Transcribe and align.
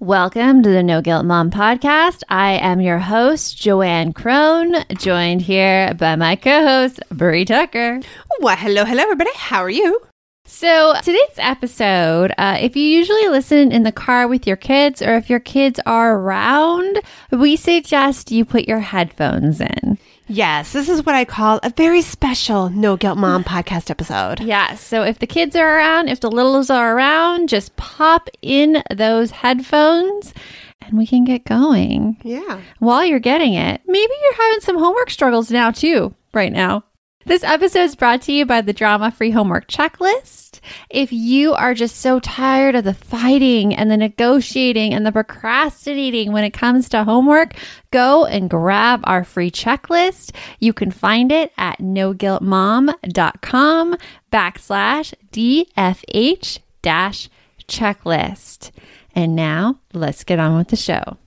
Welcome 0.00 0.64
to 0.64 0.70
the 0.70 0.82
No 0.82 1.00
Guilt 1.00 1.24
Mom 1.24 1.52
podcast. 1.52 2.24
I 2.28 2.54
am 2.54 2.80
your 2.80 2.98
host, 2.98 3.56
Joanne 3.56 4.12
Crone, 4.12 4.74
joined 4.96 5.42
here 5.42 5.94
by 5.94 6.16
my 6.16 6.34
co 6.34 6.66
host, 6.66 6.98
Brie 7.10 7.44
Tucker. 7.44 8.00
Well, 8.40 8.56
hello, 8.56 8.84
hello, 8.84 9.04
everybody. 9.04 9.30
How 9.36 9.62
are 9.62 9.70
you? 9.70 10.00
So, 10.46 10.94
today's 11.00 11.38
episode, 11.38 12.32
uh, 12.36 12.58
if 12.60 12.74
you 12.74 12.82
usually 12.82 13.28
listen 13.28 13.70
in 13.70 13.84
the 13.84 13.92
car 13.92 14.26
with 14.26 14.48
your 14.48 14.56
kids 14.56 15.00
or 15.00 15.14
if 15.14 15.30
your 15.30 15.38
kids 15.38 15.78
are 15.86 16.16
around, 16.16 17.00
we 17.30 17.54
suggest 17.54 18.32
you 18.32 18.44
put 18.44 18.66
your 18.66 18.80
headphones 18.80 19.60
in. 19.60 19.96
Yes, 20.26 20.72
this 20.72 20.88
is 20.88 21.04
what 21.04 21.14
I 21.14 21.24
call 21.24 21.60
a 21.62 21.70
very 21.70 22.00
special 22.02 22.70
No 22.70 22.96
Guilt 22.96 23.18
Mom 23.18 23.44
podcast 23.44 23.90
episode. 23.90 24.40
Yes. 24.40 24.80
So 24.80 25.02
if 25.02 25.18
the 25.18 25.26
kids 25.26 25.54
are 25.54 25.76
around, 25.76 26.08
if 26.08 26.20
the 26.20 26.30
littles 26.30 26.70
are 26.70 26.96
around, 26.96 27.48
just 27.48 27.76
pop 27.76 28.28
in 28.40 28.82
those 28.94 29.30
headphones 29.30 30.32
and 30.80 30.96
we 30.98 31.06
can 31.06 31.24
get 31.24 31.44
going. 31.44 32.18
Yeah. 32.22 32.60
While 32.78 33.04
you're 33.04 33.18
getting 33.18 33.54
it, 33.54 33.80
maybe 33.86 34.12
you're 34.22 34.36
having 34.36 34.60
some 34.60 34.78
homework 34.78 35.10
struggles 35.10 35.50
now 35.50 35.70
too, 35.70 36.14
right 36.32 36.52
now. 36.52 36.84
This 37.26 37.42
episode 37.42 37.84
is 37.84 37.96
brought 37.96 38.20
to 38.22 38.32
you 38.32 38.44
by 38.44 38.60
the 38.60 38.74
Drama 38.74 39.10
Free 39.10 39.30
Homework 39.30 39.66
Checklist. 39.68 40.43
If 40.90 41.12
you 41.12 41.54
are 41.54 41.74
just 41.74 41.96
so 41.96 42.20
tired 42.20 42.74
of 42.74 42.84
the 42.84 42.94
fighting 42.94 43.74
and 43.74 43.90
the 43.90 43.96
negotiating 43.96 44.94
and 44.94 45.06
the 45.06 45.12
procrastinating 45.12 46.32
when 46.32 46.44
it 46.44 46.52
comes 46.52 46.88
to 46.90 47.04
homework, 47.04 47.54
go 47.90 48.26
and 48.26 48.50
grab 48.50 49.00
our 49.04 49.24
free 49.24 49.50
checklist. 49.50 50.34
You 50.60 50.72
can 50.72 50.90
find 50.90 51.30
it 51.32 51.52
at 51.56 51.78
noguiltmom.com 51.78 53.96
backslash 54.32 55.14
DFH 55.32 56.58
dash 56.82 57.28
checklist. 57.68 58.70
And 59.14 59.36
now 59.36 59.78
let's 59.92 60.24
get 60.24 60.38
on 60.38 60.56
with 60.56 60.68
the 60.68 60.76
show. 60.76 61.18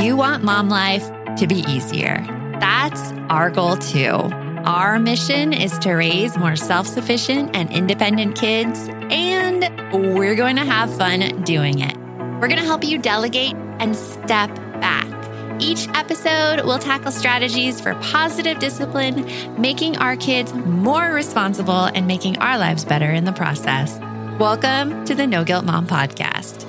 You 0.00 0.16
want 0.16 0.44
mom 0.44 0.68
life 0.68 1.10
to 1.38 1.46
be 1.48 1.56
easier. 1.68 2.37
That's 2.60 3.12
our 3.30 3.50
goal 3.50 3.76
too. 3.76 4.16
Our 4.64 4.98
mission 4.98 5.52
is 5.52 5.78
to 5.78 5.92
raise 5.94 6.36
more 6.36 6.56
self 6.56 6.86
sufficient 6.86 7.54
and 7.54 7.72
independent 7.72 8.36
kids, 8.36 8.88
and 9.10 9.62
we're 10.16 10.34
going 10.34 10.56
to 10.56 10.64
have 10.64 10.94
fun 10.96 11.42
doing 11.44 11.78
it. 11.78 11.96
We're 12.40 12.48
going 12.48 12.60
to 12.60 12.66
help 12.66 12.84
you 12.84 12.98
delegate 12.98 13.54
and 13.78 13.94
step 13.94 14.54
back. 14.80 15.06
Each 15.60 15.88
episode 15.88 16.64
we'll 16.64 16.78
tackle 16.78 17.12
strategies 17.12 17.80
for 17.80 17.94
positive 17.96 18.58
discipline, 18.58 19.26
making 19.60 19.96
our 19.98 20.16
kids 20.16 20.52
more 20.52 21.12
responsible 21.12 21.84
and 21.84 22.06
making 22.06 22.38
our 22.38 22.58
lives 22.58 22.84
better 22.84 23.10
in 23.10 23.24
the 23.24 23.32
process. 23.32 23.98
Welcome 24.38 25.04
to 25.04 25.14
the 25.14 25.26
No 25.26 25.44
Guilt 25.44 25.64
Mom 25.64 25.86
Podcast. 25.86 26.67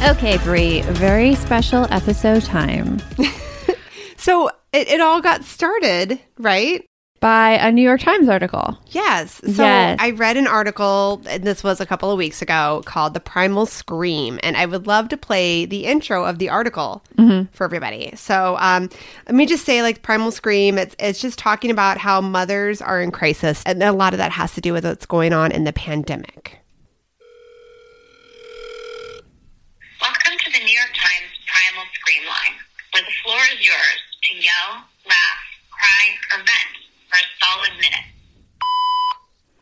Okay, 0.00 0.38
Brie, 0.38 0.82
very 0.82 1.34
special 1.34 1.84
episode 1.90 2.44
time. 2.44 3.00
so 4.16 4.48
it, 4.72 4.86
it 4.88 5.00
all 5.00 5.20
got 5.20 5.42
started, 5.42 6.20
right? 6.38 6.86
By 7.18 7.54
a 7.54 7.72
New 7.72 7.82
York 7.82 8.00
Times 8.00 8.28
article. 8.28 8.78
Yes. 8.86 9.40
So 9.44 9.64
yes. 9.64 9.98
I 10.00 10.12
read 10.12 10.36
an 10.36 10.46
article, 10.46 11.20
and 11.28 11.42
this 11.42 11.64
was 11.64 11.80
a 11.80 11.86
couple 11.86 12.12
of 12.12 12.16
weeks 12.16 12.40
ago, 12.40 12.80
called 12.86 13.12
The 13.12 13.20
Primal 13.20 13.66
Scream. 13.66 14.38
And 14.44 14.56
I 14.56 14.66
would 14.66 14.86
love 14.86 15.08
to 15.08 15.16
play 15.16 15.66
the 15.66 15.84
intro 15.84 16.24
of 16.24 16.38
the 16.38 16.48
article 16.48 17.02
mm-hmm. 17.16 17.52
for 17.52 17.64
everybody. 17.64 18.12
So 18.14 18.56
um, 18.60 18.88
let 19.26 19.34
me 19.34 19.46
just 19.46 19.64
say, 19.64 19.82
like, 19.82 20.02
Primal 20.02 20.30
Scream, 20.30 20.78
it's, 20.78 20.94
it's 21.00 21.20
just 21.20 21.40
talking 21.40 21.72
about 21.72 21.98
how 21.98 22.20
mothers 22.20 22.80
are 22.80 23.02
in 23.02 23.10
crisis. 23.10 23.64
And 23.66 23.82
a 23.82 23.92
lot 23.92 24.14
of 24.14 24.18
that 24.18 24.30
has 24.30 24.54
to 24.54 24.60
do 24.60 24.72
with 24.72 24.84
what's 24.84 25.06
going 25.06 25.32
on 25.32 25.50
in 25.50 25.64
the 25.64 25.72
pandemic. 25.72 26.60
Welcome 30.00 30.38
to 30.44 30.47
the 30.58 30.64
New 30.64 30.72
York 30.72 30.90
Times 30.94 31.30
Primal 31.46 31.84
Scream 31.94 32.26
Line, 32.26 32.58
where 32.92 33.04
the 33.04 33.12
floor 33.22 33.38
is 33.54 33.60
yours 33.64 34.02
to 34.24 34.36
yell, 34.36 34.82
laugh, 35.06 35.40
cry, 35.70 36.16
or 36.34 36.38
vent 36.38 36.74
for 37.08 37.16
a 37.16 37.22
solid 37.40 37.70
minute. 37.76 38.06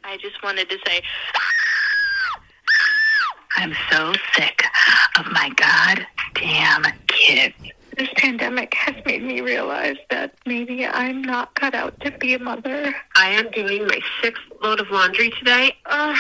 I 0.05 0.17
just 0.17 0.43
wanted 0.43 0.71
to 0.71 0.79
say, 0.87 1.03
I'm 3.59 3.75
so 3.91 4.15
sick 4.34 4.65
of 5.19 5.27
my 5.33 5.51
goddamn 5.57 6.87
kids. 7.09 7.57
This 7.99 8.09
pandemic 8.16 8.72
has 8.75 8.95
made 9.04 9.22
me 9.22 9.42
realize 9.42 9.99
that 10.09 10.33
maybe 10.47 10.87
I'm 10.87 11.21
not 11.21 11.54
cut 11.57 11.75
out 11.75 12.01
to 12.01 12.10
be 12.10 12.33
a 12.34 12.39
mother. 12.39 12.95
I 13.16 13.28
am 13.31 13.51
doing 13.51 13.87
my 13.87 14.01
sixth 14.22 14.45
load 14.63 14.81
of 14.81 14.91
laundry 14.91 15.28
today. 15.39 15.77
Oh, 15.84 16.16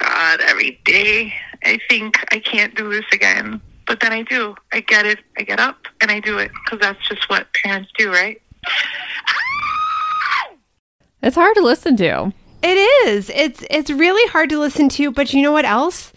God, 0.00 0.40
every 0.40 0.80
day 0.84 1.32
I 1.62 1.78
think 1.88 2.18
I 2.32 2.40
can't 2.40 2.74
do 2.74 2.90
this 2.90 3.06
again. 3.12 3.60
But 3.86 4.00
then 4.00 4.12
I 4.12 4.22
do. 4.22 4.54
I 4.72 4.80
get 4.80 5.06
it. 5.06 5.18
I 5.38 5.42
get 5.42 5.60
up 5.60 5.86
and 6.00 6.10
I 6.10 6.20
do 6.20 6.38
it 6.38 6.50
because 6.64 6.80
that's 6.80 7.06
just 7.08 7.28
what 7.28 7.46
parents 7.64 7.90
do, 7.98 8.10
right? 8.10 8.40
It's 11.22 11.36
hard 11.36 11.54
to 11.56 11.62
listen 11.62 11.96
to. 11.98 12.32
It 12.62 13.06
is. 13.08 13.30
It's 13.34 13.64
it's 13.70 13.90
really 13.90 14.28
hard 14.30 14.50
to 14.50 14.58
listen 14.58 14.88
to, 14.90 15.10
but 15.10 15.32
you 15.32 15.42
know 15.42 15.52
what 15.52 15.64
else? 15.64 16.12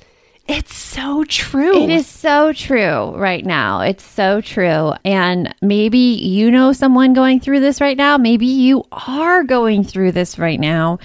It's 0.48 0.76
so 0.76 1.24
true. 1.26 1.84
It 1.84 1.90
is 1.90 2.08
so 2.08 2.54
true 2.54 3.16
right 3.16 3.46
now. 3.46 3.82
It's 3.82 4.04
so 4.04 4.40
true. 4.40 4.94
And 5.04 5.54
maybe 5.62 5.98
you 5.98 6.50
know 6.52 6.72
someone 6.74 7.14
going 7.14 7.40
through 7.42 7.60
this 7.60 7.82
right 7.82 7.98
now. 7.98 8.18
Maybe 8.18 8.46
you 8.46 8.86
are 8.92 9.44
going 9.44 9.84
through 9.84 10.14
this 10.14 10.40
right 10.40 10.60
now. 10.60 11.00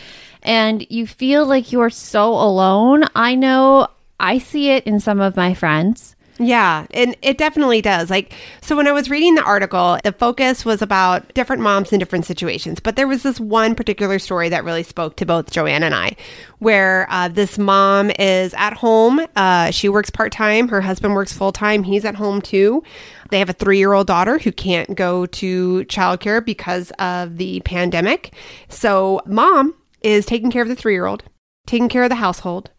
and 0.44 0.85
you 0.91 1.06
feel 1.06 1.47
like 1.47 1.70
you're 1.70 1.91
so 1.91 2.32
alone. 2.32 3.05
I 3.15 3.37
know 3.37 3.87
I 4.19 4.38
see 4.38 4.70
it 4.70 4.85
in 4.85 4.99
some 4.99 5.20
of 5.20 5.37
my 5.37 5.55
friends. 5.55 6.12
Yeah, 6.38 6.87
and 6.93 7.14
it 7.20 7.37
definitely 7.37 7.82
does. 7.82 8.08
Like, 8.08 8.32
so 8.62 8.75
when 8.75 8.88
I 8.88 8.93
was 8.93 9.11
reading 9.11 9.34
the 9.34 9.43
article, 9.43 9.99
the 10.02 10.12
focus 10.12 10.64
was 10.64 10.81
about 10.81 11.32
different 11.34 11.61
moms 11.61 11.93
in 11.93 11.99
different 11.99 12.25
situations. 12.25 12.81
But 12.81 12.96
there 12.96 13.06
was 13.06 13.23
this 13.23 13.38
one 13.38 13.75
particular 13.75 14.19
story 14.19 14.49
that 14.49 14.64
really 14.64 14.82
spoke 14.82 15.17
to 15.17 15.26
both 15.26 15.50
Joanne 15.50 15.82
and 15.82 15.94
I, 15.94 16.17
where 16.58 17.06
uh, 17.11 17.29
this 17.29 17.58
mom 17.58 18.11
is 18.19 18.55
at 18.55 18.73
home. 18.73 19.20
Uh, 19.37 19.70
she 19.70 19.90
works 19.90 20.08
part 20.08 20.32
time, 20.32 20.69
her 20.69 20.81
husband 20.81 21.14
works 21.14 21.32
full 21.32 21.52
time, 21.52 21.82
he's 21.82 22.05
at 22.05 22.14
home 22.14 22.40
too. 22.40 22.82
They 23.31 23.38
have 23.38 23.50
a 23.50 23.55
three 23.55 23.79
year 23.79 23.93
old 23.93 24.06
daughter 24.06 24.38
who 24.38 24.52
can't 24.52 24.94
go 24.94 25.26
to 25.26 25.84
childcare 25.84 26.44
because 26.44 26.93
of 26.99 27.37
the 27.37 27.61
pandemic. 27.61 28.34
So, 28.69 29.20
mom 29.26 29.75
is 30.00 30.25
taking 30.25 30.50
care 30.50 30.62
of 30.62 30.69
the 30.69 30.76
three 30.76 30.94
year 30.94 31.06
old, 31.06 31.25
taking 31.67 31.90
care 31.90 32.02
of 32.05 32.08
the 32.08 32.17
household, 32.17 32.70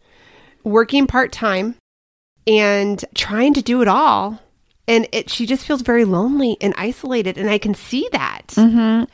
working 0.64 1.06
part 1.06 1.30
time 1.30 1.76
and 2.46 3.04
trying 3.14 3.54
to 3.54 3.62
do 3.62 3.82
it 3.82 3.88
all. 3.88 4.40
And 4.86 5.08
it, 5.12 5.30
she 5.30 5.46
just 5.46 5.66
feels 5.66 5.80
very 5.80 6.04
lonely 6.04 6.58
and 6.60 6.74
isolated. 6.76 7.38
And 7.38 7.48
I 7.48 7.58
can 7.58 7.74
see 7.74 8.08
that. 8.12 8.48
Mm-hmm. 8.48 9.04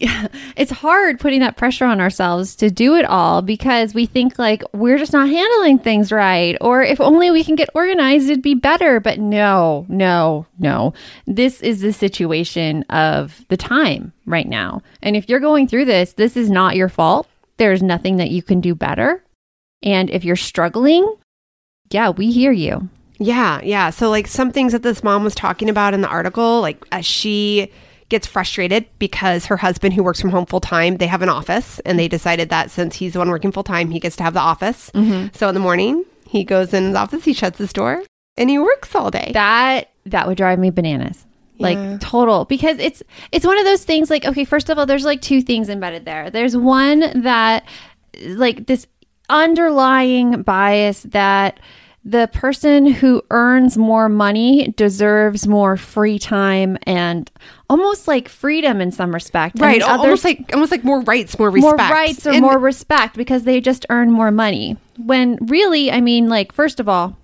It's 0.56 0.70
hard 0.70 1.20
putting 1.20 1.40
that 1.40 1.56
pressure 1.56 1.84
on 1.84 2.00
ourselves 2.00 2.56
to 2.56 2.70
do 2.70 2.96
it 2.96 3.04
all 3.04 3.42
because 3.42 3.94
we 3.94 4.06
think 4.06 4.38
like 4.38 4.62
we're 4.72 4.98
just 4.98 5.12
not 5.12 5.28
handling 5.28 5.78
things 5.78 6.10
right. 6.12 6.56
Or 6.60 6.82
if 6.82 7.00
only 7.00 7.30
we 7.30 7.44
can 7.44 7.54
get 7.54 7.70
organized, 7.74 8.28
it'd 8.28 8.42
be 8.42 8.54
better. 8.54 9.00
But 9.00 9.18
no, 9.18 9.86
no, 9.88 10.46
no. 10.58 10.94
This 11.26 11.60
is 11.60 11.80
the 11.80 11.92
situation 11.92 12.82
of 12.90 13.44
the 13.48 13.56
time 13.56 14.12
right 14.26 14.48
now. 14.48 14.82
And 15.02 15.16
if 15.16 15.28
you're 15.28 15.40
going 15.40 15.68
through 15.68 15.86
this, 15.86 16.12
this 16.14 16.36
is 16.36 16.50
not 16.50 16.76
your 16.76 16.88
fault. 16.88 17.28
There's 17.56 17.82
nothing 17.82 18.16
that 18.16 18.30
you 18.30 18.42
can 18.42 18.60
do 18.60 18.74
better. 18.74 19.22
And 19.82 20.10
if 20.10 20.24
you're 20.24 20.36
struggling, 20.36 21.14
yeah, 21.90 22.10
we 22.10 22.30
hear 22.32 22.52
you. 22.52 22.88
Yeah, 23.18 23.60
yeah. 23.62 23.90
So, 23.90 24.10
like, 24.10 24.26
some 24.26 24.50
things 24.50 24.72
that 24.72 24.82
this 24.82 25.04
mom 25.04 25.22
was 25.24 25.34
talking 25.34 25.68
about 25.70 25.94
in 25.94 26.00
the 26.00 26.08
article, 26.08 26.60
like, 26.60 26.84
uh, 26.92 27.00
she 27.00 27.70
gets 28.08 28.26
frustrated 28.26 28.86
because 28.98 29.46
her 29.46 29.56
husband, 29.56 29.94
who 29.94 30.02
works 30.02 30.20
from 30.20 30.30
home 30.30 30.46
full 30.46 30.60
time, 30.60 30.96
they 30.96 31.06
have 31.06 31.22
an 31.22 31.28
office, 31.28 31.78
and 31.80 31.98
they 31.98 32.08
decided 32.08 32.48
that 32.50 32.70
since 32.70 32.96
he's 32.96 33.12
the 33.12 33.18
one 33.20 33.30
working 33.30 33.52
full 33.52 33.62
time, 33.64 33.90
he 33.90 34.00
gets 34.00 34.16
to 34.16 34.22
have 34.24 34.34
the 34.34 34.40
office. 34.40 34.90
Mm-hmm. 34.94 35.28
So, 35.34 35.48
in 35.48 35.54
the 35.54 35.60
morning, 35.60 36.04
he 36.28 36.42
goes 36.44 36.74
in 36.74 36.84
his 36.88 36.96
office, 36.96 37.24
he 37.24 37.32
shuts 37.32 37.58
his 37.58 37.72
door, 37.72 38.02
and 38.36 38.50
he 38.50 38.58
works 38.58 38.94
all 38.94 39.10
day. 39.10 39.30
That 39.34 39.90
that 40.06 40.26
would 40.26 40.36
drive 40.36 40.58
me 40.58 40.70
bananas. 40.70 41.24
Like 41.60 41.78
Yeah. 41.78 41.98
total 42.00 42.44
because 42.46 42.80
it's 42.80 43.00
it's 43.30 43.46
one 43.46 43.58
of 43.58 43.64
those 43.64 43.84
things 43.84 44.10
like 44.10 44.24
okay 44.24 44.44
first 44.44 44.68
of 44.70 44.76
all 44.76 44.86
there's 44.86 45.04
like 45.04 45.22
two 45.22 45.40
things 45.40 45.68
embedded 45.68 46.04
there. 46.04 46.28
There's 46.28 46.56
one 46.56 47.22
that 47.22 47.64
like 48.26 48.66
this 48.66 48.88
underlying 49.28 50.42
bias 50.42 51.02
that 51.02 51.58
the 52.06 52.28
person 52.34 52.84
who 52.84 53.22
earns 53.30 53.78
more 53.78 54.10
money 54.10 54.74
deserves 54.76 55.46
more 55.46 55.74
free 55.78 56.18
time 56.18 56.76
and 56.82 57.30
almost 57.70 58.06
like 58.06 58.28
freedom 58.28 58.82
in 58.82 58.92
some 58.92 59.14
respect. 59.14 59.58
Right, 59.58 59.80
the 59.80 59.88
al- 59.88 60.00
almost 60.00 60.22
like 60.22 60.50
almost 60.52 60.70
like 60.70 60.84
more 60.84 61.00
rights, 61.00 61.38
more 61.38 61.48
respect, 61.48 61.78
more 61.78 61.88
rights 61.88 62.26
or 62.26 62.32
And- 62.32 62.42
more 62.42 62.58
respect 62.58 63.16
because 63.16 63.44
they 63.44 63.58
just 63.60 63.86
earn 63.88 64.10
more 64.10 64.30
money. 64.30 64.76
When 64.98 65.38
really, 65.46 65.90
I 65.90 66.00
mean, 66.02 66.28
like, 66.28 66.52
first 66.52 66.78
of 66.78 66.90
all, 66.90 67.16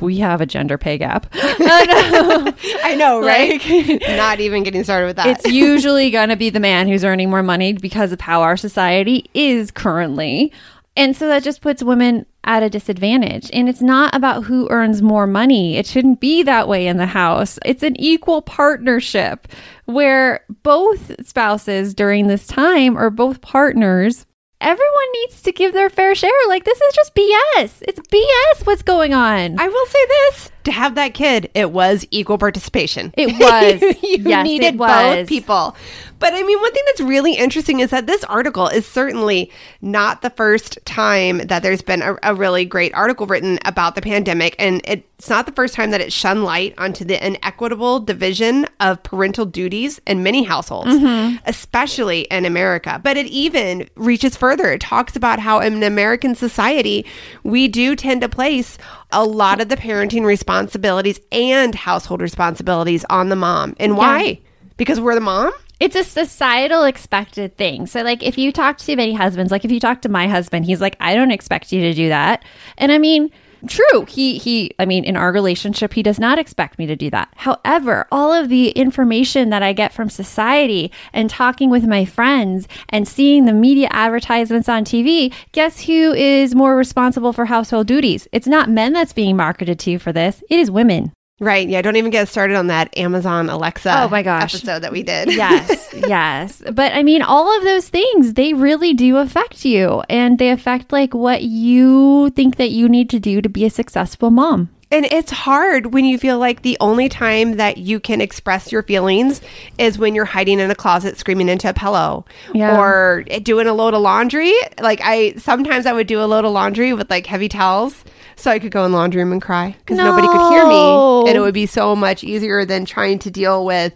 we 0.00 0.18
have 0.18 0.40
a 0.40 0.46
gender 0.46 0.78
pay 0.78 0.98
gap. 0.98 1.26
I 1.34 2.94
know, 2.96 3.20
right? 3.20 3.60
Like- 3.68 4.02
Not 4.16 4.38
even 4.40 4.62
getting 4.62 4.84
started 4.84 5.06
with 5.06 5.16
that. 5.16 5.26
it's 5.26 5.46
usually 5.46 6.10
going 6.12 6.28
to 6.28 6.36
be 6.36 6.48
the 6.48 6.60
man 6.60 6.86
who's 6.88 7.04
earning 7.04 7.28
more 7.28 7.42
money 7.42 7.72
because 7.72 8.12
of 8.12 8.20
how 8.20 8.42
our 8.42 8.56
society 8.56 9.28
is 9.34 9.70
currently. 9.72 10.52
And 10.96 11.16
so 11.16 11.26
that 11.28 11.42
just 11.42 11.62
puts 11.62 11.82
women 11.82 12.26
at 12.44 12.62
a 12.62 12.68
disadvantage. 12.70 13.48
And 13.52 13.68
it's 13.68 13.80
not 13.80 14.14
about 14.14 14.44
who 14.44 14.68
earns 14.70 15.00
more 15.00 15.26
money. 15.26 15.76
It 15.76 15.86
shouldn't 15.86 16.20
be 16.20 16.42
that 16.42 16.68
way 16.68 16.86
in 16.86 16.98
the 16.98 17.06
house. 17.06 17.58
It's 17.64 17.82
an 17.82 17.98
equal 17.98 18.42
partnership 18.42 19.48
where 19.86 20.44
both 20.62 21.26
spouses 21.26 21.94
during 21.94 22.26
this 22.26 22.46
time 22.46 22.98
or 22.98 23.10
both 23.10 23.40
partners. 23.40 24.26
Everyone 24.60 25.12
needs 25.14 25.42
to 25.42 25.50
give 25.52 25.72
their 25.72 25.90
fair 25.90 26.14
share. 26.14 26.30
Like, 26.46 26.64
this 26.64 26.80
is 26.80 26.94
just 26.94 27.14
BS. 27.16 27.82
It's 27.82 27.98
BS 27.98 28.64
what's 28.64 28.82
going 28.82 29.12
on. 29.12 29.58
I 29.58 29.66
will 29.66 29.86
say 29.86 30.06
this: 30.06 30.52
to 30.64 30.72
have 30.72 30.94
that 30.94 31.14
kid, 31.14 31.50
it 31.54 31.72
was 31.72 32.06
equal 32.12 32.38
participation. 32.38 33.12
It 33.16 33.26
was. 33.40 33.80
you 34.02 34.18
Yes, 34.24 34.44
needed 34.44 34.78
both 34.78 35.28
people. 35.28 35.74
But 36.22 36.34
I 36.34 36.42
mean, 36.44 36.60
one 36.60 36.72
thing 36.72 36.84
that's 36.86 37.00
really 37.00 37.34
interesting 37.34 37.80
is 37.80 37.90
that 37.90 38.06
this 38.06 38.22
article 38.24 38.68
is 38.68 38.86
certainly 38.86 39.50
not 39.80 40.22
the 40.22 40.30
first 40.30 40.78
time 40.84 41.38
that 41.38 41.64
there's 41.64 41.82
been 41.82 42.00
a, 42.00 42.16
a 42.22 42.32
really 42.32 42.64
great 42.64 42.94
article 42.94 43.26
written 43.26 43.58
about 43.64 43.96
the 43.96 44.02
pandemic, 44.02 44.54
and 44.56 44.80
it's 44.84 45.28
not 45.28 45.46
the 45.46 45.52
first 45.52 45.74
time 45.74 45.90
that 45.90 46.00
it 46.00 46.12
shone 46.12 46.44
light 46.44 46.74
onto 46.78 47.04
the 47.04 47.26
inequitable 47.26 47.98
division 47.98 48.66
of 48.78 49.02
parental 49.02 49.44
duties 49.44 50.00
in 50.06 50.22
many 50.22 50.44
households, 50.44 50.90
Mm-hmm. 50.90 51.38
especially 51.46 52.20
in 52.30 52.44
America. 52.44 53.00
But 53.02 53.16
it 53.16 53.26
even 53.26 53.88
reaches 53.96 54.36
further. 54.36 54.70
It 54.70 54.80
talks 54.80 55.16
about 55.16 55.40
how 55.40 55.58
in 55.58 55.82
American 55.82 56.36
society 56.36 57.04
we 57.42 57.66
do 57.66 57.96
tend 57.96 58.20
to 58.20 58.28
place 58.28 58.78
a 59.10 59.24
lot 59.24 59.60
of 59.60 59.68
the 59.68 59.76
parenting 59.76 60.24
responsibilities 60.24 61.18
and 61.32 61.74
household 61.74 62.20
responsibilities 62.22 63.04
on 63.10 63.28
the 63.28 63.36
mom. 63.36 63.74
And 63.80 63.96
why? 63.96 64.38
Because 64.76 65.00
we're 65.00 65.16
the 65.16 65.20
mom? 65.20 65.52
It's 65.82 65.96
a 65.96 66.04
societal 66.04 66.84
expected 66.84 67.56
thing. 67.56 67.88
So, 67.88 68.02
like, 68.02 68.22
if 68.22 68.38
you 68.38 68.52
talk 68.52 68.78
to 68.78 68.94
many 68.94 69.14
husbands, 69.14 69.50
like 69.50 69.64
if 69.64 69.72
you 69.72 69.80
talk 69.80 70.02
to 70.02 70.08
my 70.08 70.28
husband, 70.28 70.64
he's 70.64 70.80
like, 70.80 70.96
I 71.00 71.16
don't 71.16 71.32
expect 71.32 71.72
you 71.72 71.80
to 71.80 71.92
do 71.92 72.08
that. 72.08 72.44
And 72.78 72.92
I 72.92 72.98
mean, 72.98 73.32
true. 73.66 74.04
He, 74.04 74.38
he, 74.38 74.70
I 74.78 74.84
mean, 74.84 75.02
in 75.02 75.16
our 75.16 75.32
relationship, 75.32 75.92
he 75.94 76.04
does 76.04 76.20
not 76.20 76.38
expect 76.38 76.78
me 76.78 76.86
to 76.86 76.94
do 76.94 77.10
that. 77.10 77.30
However, 77.34 78.06
all 78.12 78.32
of 78.32 78.48
the 78.48 78.68
information 78.68 79.50
that 79.50 79.64
I 79.64 79.72
get 79.72 79.92
from 79.92 80.08
society 80.08 80.92
and 81.12 81.28
talking 81.28 81.68
with 81.68 81.84
my 81.84 82.04
friends 82.04 82.68
and 82.88 83.08
seeing 83.08 83.46
the 83.46 83.52
media 83.52 83.88
advertisements 83.90 84.68
on 84.68 84.84
TV, 84.84 85.34
guess 85.50 85.80
who 85.80 86.12
is 86.12 86.54
more 86.54 86.76
responsible 86.76 87.32
for 87.32 87.46
household 87.46 87.88
duties? 87.88 88.28
It's 88.30 88.46
not 88.46 88.70
men 88.70 88.92
that's 88.92 89.12
being 89.12 89.36
marketed 89.36 89.80
to 89.80 89.98
for 89.98 90.12
this, 90.12 90.44
it 90.48 90.60
is 90.60 90.70
women. 90.70 91.12
Right. 91.40 91.68
Yeah. 91.68 91.82
Don't 91.82 91.96
even 91.96 92.10
get 92.12 92.28
started 92.28 92.56
on 92.56 92.68
that 92.68 92.96
Amazon 92.96 93.50
Alexa 93.50 93.92
Oh 94.04 94.08
my 94.08 94.22
gosh. 94.22 94.54
episode 94.54 94.80
that 94.80 94.92
we 94.92 95.02
did. 95.02 95.28
yes, 95.32 95.92
yes. 95.92 96.62
But 96.72 96.92
I 96.92 97.02
mean, 97.02 97.20
all 97.22 97.56
of 97.58 97.64
those 97.64 97.88
things, 97.88 98.34
they 98.34 98.54
really 98.54 98.94
do 98.94 99.16
affect 99.16 99.64
you 99.64 100.02
and 100.08 100.38
they 100.38 100.50
affect 100.50 100.92
like 100.92 101.14
what 101.14 101.42
you 101.42 102.30
think 102.30 102.56
that 102.56 102.70
you 102.70 102.88
need 102.88 103.10
to 103.10 103.18
do 103.18 103.40
to 103.42 103.48
be 103.48 103.64
a 103.64 103.70
successful 103.70 104.30
mom. 104.30 104.70
And 104.92 105.06
it's 105.06 105.32
hard 105.32 105.94
when 105.94 106.04
you 106.04 106.18
feel 106.18 106.38
like 106.38 106.62
the 106.62 106.76
only 106.80 107.08
time 107.08 107.56
that 107.56 107.78
you 107.78 107.98
can 107.98 108.20
express 108.20 108.70
your 108.70 108.82
feelings 108.82 109.40
is 109.78 109.98
when 109.98 110.14
you're 110.14 110.26
hiding 110.26 110.60
in 110.60 110.70
a 110.70 110.74
closet 110.74 111.16
screaming 111.16 111.48
into 111.48 111.68
a 111.68 111.72
pillow 111.72 112.24
Yeah. 112.52 112.78
or 112.78 113.24
doing 113.42 113.66
a 113.66 113.72
load 113.72 113.94
of 113.94 114.02
laundry. 114.02 114.52
Like 114.80 115.00
I 115.02 115.32
sometimes 115.38 115.86
I 115.86 115.92
would 115.92 116.06
do 116.06 116.22
a 116.22 116.26
load 116.26 116.44
of 116.44 116.52
laundry 116.52 116.92
with 116.92 117.08
like 117.10 117.26
heavy 117.26 117.48
towels 117.48 118.04
so 118.36 118.50
I 118.50 118.58
could 118.58 118.70
go 118.72 118.84
in 118.84 118.92
the 118.92 118.98
laundry 118.98 119.22
room 119.22 119.32
and 119.32 119.40
cry 119.42 119.74
because 119.78 119.96
nobody 119.96 120.26
could 120.26 120.52
hear 120.52 120.66
me 120.66 121.28
and 121.28 121.36
it 121.36 121.40
would 121.40 121.54
be 121.54 121.66
so 121.66 121.96
much 121.96 122.22
easier 122.22 122.64
than 122.64 122.84
trying 122.84 123.18
to 123.20 123.30
deal 123.30 123.64
with 123.64 123.94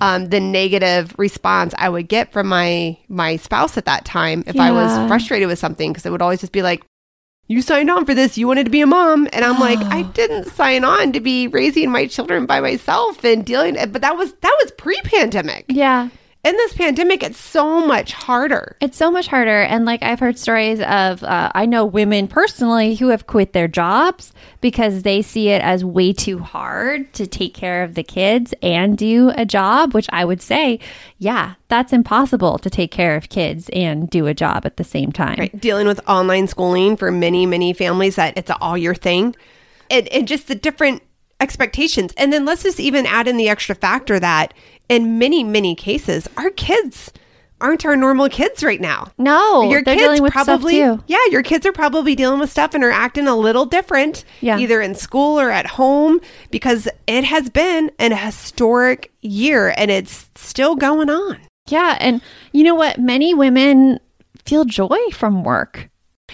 um, 0.00 0.26
the 0.26 0.40
negative 0.40 1.14
response 1.16 1.72
I 1.78 1.88
would 1.88 2.08
get 2.08 2.30
from 2.32 2.48
my 2.48 2.98
my 3.08 3.36
spouse 3.36 3.78
at 3.78 3.86
that 3.86 4.04
time 4.04 4.44
if 4.46 4.58
I 4.58 4.70
was 4.70 5.08
frustrated 5.08 5.48
with 5.48 5.58
something 5.58 5.92
because 5.92 6.04
it 6.04 6.10
would 6.10 6.20
always 6.20 6.40
just 6.40 6.52
be 6.52 6.60
like 6.62 6.84
you 7.48 7.62
signed 7.62 7.90
on 7.90 8.04
for 8.04 8.14
this. 8.14 8.36
You 8.36 8.46
wanted 8.48 8.64
to 8.64 8.70
be 8.70 8.80
a 8.80 8.86
mom. 8.86 9.28
And 9.32 9.44
I'm 9.44 9.60
like, 9.60 9.78
I 9.78 10.02
didn't 10.14 10.46
sign 10.46 10.84
on 10.84 11.12
to 11.12 11.20
be 11.20 11.48
raising 11.48 11.90
my 11.90 12.06
children 12.06 12.46
by 12.46 12.60
myself 12.60 13.24
and 13.24 13.44
dealing 13.44 13.76
but 13.92 14.02
that 14.02 14.16
was 14.16 14.32
that 14.34 14.56
was 14.62 14.70
pre-pandemic. 14.72 15.66
Yeah. 15.68 16.08
In 16.46 16.56
this 16.56 16.74
pandemic, 16.74 17.24
it's 17.24 17.40
so 17.40 17.84
much 17.84 18.12
harder. 18.12 18.76
It's 18.80 18.96
so 18.96 19.10
much 19.10 19.26
harder. 19.26 19.62
And 19.62 19.84
like 19.84 20.04
I've 20.04 20.20
heard 20.20 20.38
stories 20.38 20.78
of, 20.78 21.24
uh, 21.24 21.50
I 21.52 21.66
know 21.66 21.84
women 21.84 22.28
personally 22.28 22.94
who 22.94 23.08
have 23.08 23.26
quit 23.26 23.52
their 23.52 23.66
jobs 23.66 24.32
because 24.60 25.02
they 25.02 25.22
see 25.22 25.48
it 25.48 25.60
as 25.60 25.84
way 25.84 26.12
too 26.12 26.38
hard 26.38 27.12
to 27.14 27.26
take 27.26 27.52
care 27.52 27.82
of 27.82 27.96
the 27.96 28.04
kids 28.04 28.54
and 28.62 28.96
do 28.96 29.32
a 29.34 29.44
job, 29.44 29.92
which 29.92 30.06
I 30.12 30.24
would 30.24 30.40
say, 30.40 30.78
yeah, 31.18 31.54
that's 31.66 31.92
impossible 31.92 32.58
to 32.58 32.70
take 32.70 32.92
care 32.92 33.16
of 33.16 33.28
kids 33.28 33.68
and 33.72 34.08
do 34.08 34.28
a 34.28 34.34
job 34.34 34.64
at 34.64 34.76
the 34.76 34.84
same 34.84 35.10
time. 35.10 35.40
Right. 35.40 35.60
Dealing 35.60 35.88
with 35.88 36.00
online 36.08 36.46
schooling 36.46 36.96
for 36.96 37.10
many, 37.10 37.44
many 37.44 37.72
families 37.72 38.14
that 38.14 38.38
it's 38.38 38.52
all 38.60 38.78
your 38.78 38.94
thing. 38.94 39.34
And, 39.90 40.06
and 40.08 40.28
just 40.28 40.46
the 40.46 40.54
different 40.54 41.02
expectations. 41.40 42.12
And 42.16 42.32
then 42.32 42.44
let's 42.44 42.62
just 42.62 42.80
even 42.80 43.06
add 43.06 43.28
in 43.28 43.36
the 43.36 43.48
extra 43.48 43.74
factor 43.74 44.18
that 44.20 44.54
in 44.88 45.18
many, 45.18 45.42
many 45.44 45.74
cases, 45.74 46.28
our 46.36 46.50
kids 46.50 47.12
aren't 47.60 47.86
our 47.86 47.96
normal 47.96 48.28
kids 48.28 48.62
right 48.62 48.80
now. 48.82 49.10
No, 49.16 49.70
your 49.70 49.82
they're 49.82 49.94
kids 49.94 50.04
dealing 50.04 50.22
with 50.22 50.32
probably 50.32 50.76
yeah 50.78 51.18
your 51.30 51.42
kids 51.42 51.64
are 51.64 51.72
probably 51.72 52.14
dealing 52.14 52.38
with 52.38 52.50
stuff 52.50 52.74
and 52.74 52.84
are 52.84 52.90
acting 52.90 53.26
a 53.26 53.34
little 53.34 53.64
different 53.64 54.24
Yeah. 54.42 54.58
either 54.58 54.82
in 54.82 54.94
school 54.94 55.40
or 55.40 55.50
at 55.50 55.66
home 55.66 56.20
because 56.50 56.86
it 57.06 57.24
has 57.24 57.48
been 57.48 57.90
an 57.98 58.12
historic 58.14 59.10
year 59.22 59.72
and 59.78 59.90
it's 59.90 60.28
still 60.34 60.76
going 60.76 61.08
on 61.08 61.38
Yeah. 61.68 61.96
And 61.98 62.20
you 62.52 62.62
know 62.62 62.74
what? 62.74 62.98
Many 62.98 63.32
women 63.32 64.00
feel 64.44 64.66
joy 64.66 64.98
from 65.12 65.42
work. 65.42 65.88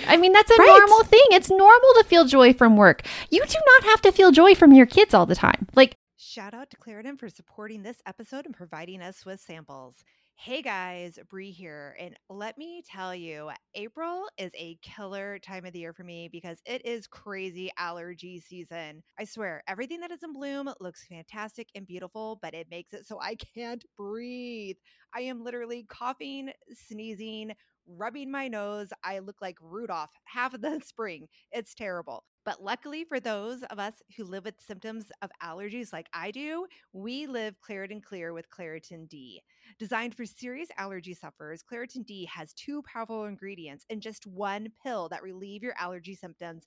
I 0.06 0.16
mean, 0.16 0.32
that's 0.32 0.50
a 0.50 0.56
Right. 0.56 0.66
normal 0.78 1.04
thing. 1.04 1.20
It's 1.30 1.50
normal 1.50 1.94
to 1.98 2.04
feel 2.04 2.24
joy 2.24 2.52
from 2.52 2.76
work. 2.76 3.02
You 3.30 3.44
do 3.46 3.58
not 3.66 3.84
have 3.90 4.02
to 4.02 4.12
feel 4.12 4.30
joy 4.30 4.54
from 4.54 4.72
your 4.72 4.86
kids 4.86 5.14
all 5.14 5.26
the 5.26 5.34
time. 5.34 5.68
Like, 5.74 5.96
Shout 6.16 6.54
out 6.54 6.70
to 6.70 6.76
Claritin 6.76 7.18
for 7.18 7.28
supporting 7.28 7.82
this 7.82 8.00
episode 8.06 8.46
and 8.46 8.54
providing 8.54 9.02
us 9.02 9.26
with 9.26 9.40
samples. 9.40 10.04
Hey 10.36 10.62
guys, 10.62 11.18
Brie 11.28 11.50
here, 11.50 11.94
and 12.00 12.16
let 12.30 12.56
me 12.56 12.82
tell 12.88 13.14
you, 13.14 13.50
April 13.74 14.28
is 14.38 14.50
a 14.56 14.76
killer 14.82 15.38
time 15.38 15.66
of 15.66 15.72
the 15.72 15.80
year 15.80 15.92
for 15.92 16.04
me 16.04 16.28
because 16.32 16.58
it 16.64 16.84
is 16.86 17.06
crazy 17.06 17.70
allergy 17.76 18.40
season. 18.40 19.02
I 19.18 19.24
swear, 19.24 19.62
everything 19.68 20.00
that 20.00 20.10
is 20.10 20.22
in 20.22 20.32
bloom 20.32 20.72
looks 20.80 21.06
fantastic 21.06 21.68
and 21.74 21.86
beautiful, 21.86 22.38
but 22.40 22.54
it 22.54 22.68
makes 22.70 22.92
it 22.92 23.06
so 23.06 23.20
I 23.20 23.34
can't 23.54 23.84
breathe. 23.96 24.76
I 25.14 25.20
am 25.22 25.44
literally 25.44 25.84
coughing, 25.88 26.50
sneezing, 26.72 27.52
rubbing 27.86 28.30
my 28.30 28.48
nose. 28.48 28.92
I 29.04 29.18
look 29.18 29.40
like 29.40 29.56
Rudolph 29.60 30.10
half 30.24 30.54
of 30.54 30.62
the 30.62 30.80
spring. 30.84 31.28
It's 31.50 31.74
terrible. 31.74 32.24
But 32.44 32.62
luckily 32.62 33.04
for 33.04 33.20
those 33.20 33.62
of 33.64 33.78
us 33.78 33.94
who 34.16 34.24
live 34.24 34.44
with 34.44 34.60
symptoms 34.60 35.06
of 35.22 35.30
allergies 35.42 35.92
like 35.92 36.08
I 36.12 36.32
do, 36.32 36.66
we 36.92 37.26
live 37.26 37.54
Claritin 37.60 38.02
Clear 38.02 38.32
with 38.32 38.50
Claritin 38.50 39.08
D. 39.08 39.42
Designed 39.78 40.16
for 40.16 40.26
serious 40.26 40.68
allergy 40.76 41.14
sufferers, 41.14 41.62
Claritin 41.62 42.04
D 42.04 42.26
has 42.26 42.52
two 42.52 42.82
powerful 42.82 43.26
ingredients 43.26 43.84
in 43.88 44.00
just 44.00 44.26
one 44.26 44.68
pill 44.82 45.08
that 45.10 45.22
relieve 45.22 45.62
your 45.62 45.74
allergy 45.78 46.16
symptoms 46.16 46.66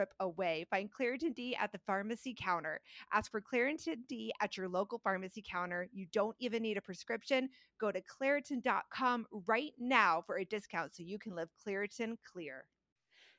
away. 0.19 0.65
Find 0.69 0.89
Claritin 0.91 1.35
D 1.35 1.55
at 1.55 1.71
the 1.71 1.79
pharmacy 1.85 2.35
counter. 2.37 2.81
Ask 3.13 3.31
for 3.31 3.41
Claritin 3.41 3.97
D 4.07 4.31
at 4.41 4.57
your 4.57 4.67
local 4.67 4.99
pharmacy 5.03 5.43
counter. 5.47 5.87
You 5.91 6.05
don't 6.11 6.35
even 6.39 6.63
need 6.63 6.77
a 6.77 6.81
prescription. 6.81 7.49
Go 7.79 7.91
to 7.91 8.01
Claritin.com 8.01 9.25
right 9.47 9.73
now 9.79 10.23
for 10.25 10.37
a 10.37 10.45
discount 10.45 10.95
so 10.95 11.03
you 11.03 11.19
can 11.19 11.35
live 11.35 11.49
Claritin 11.65 12.17
Clear. 12.31 12.65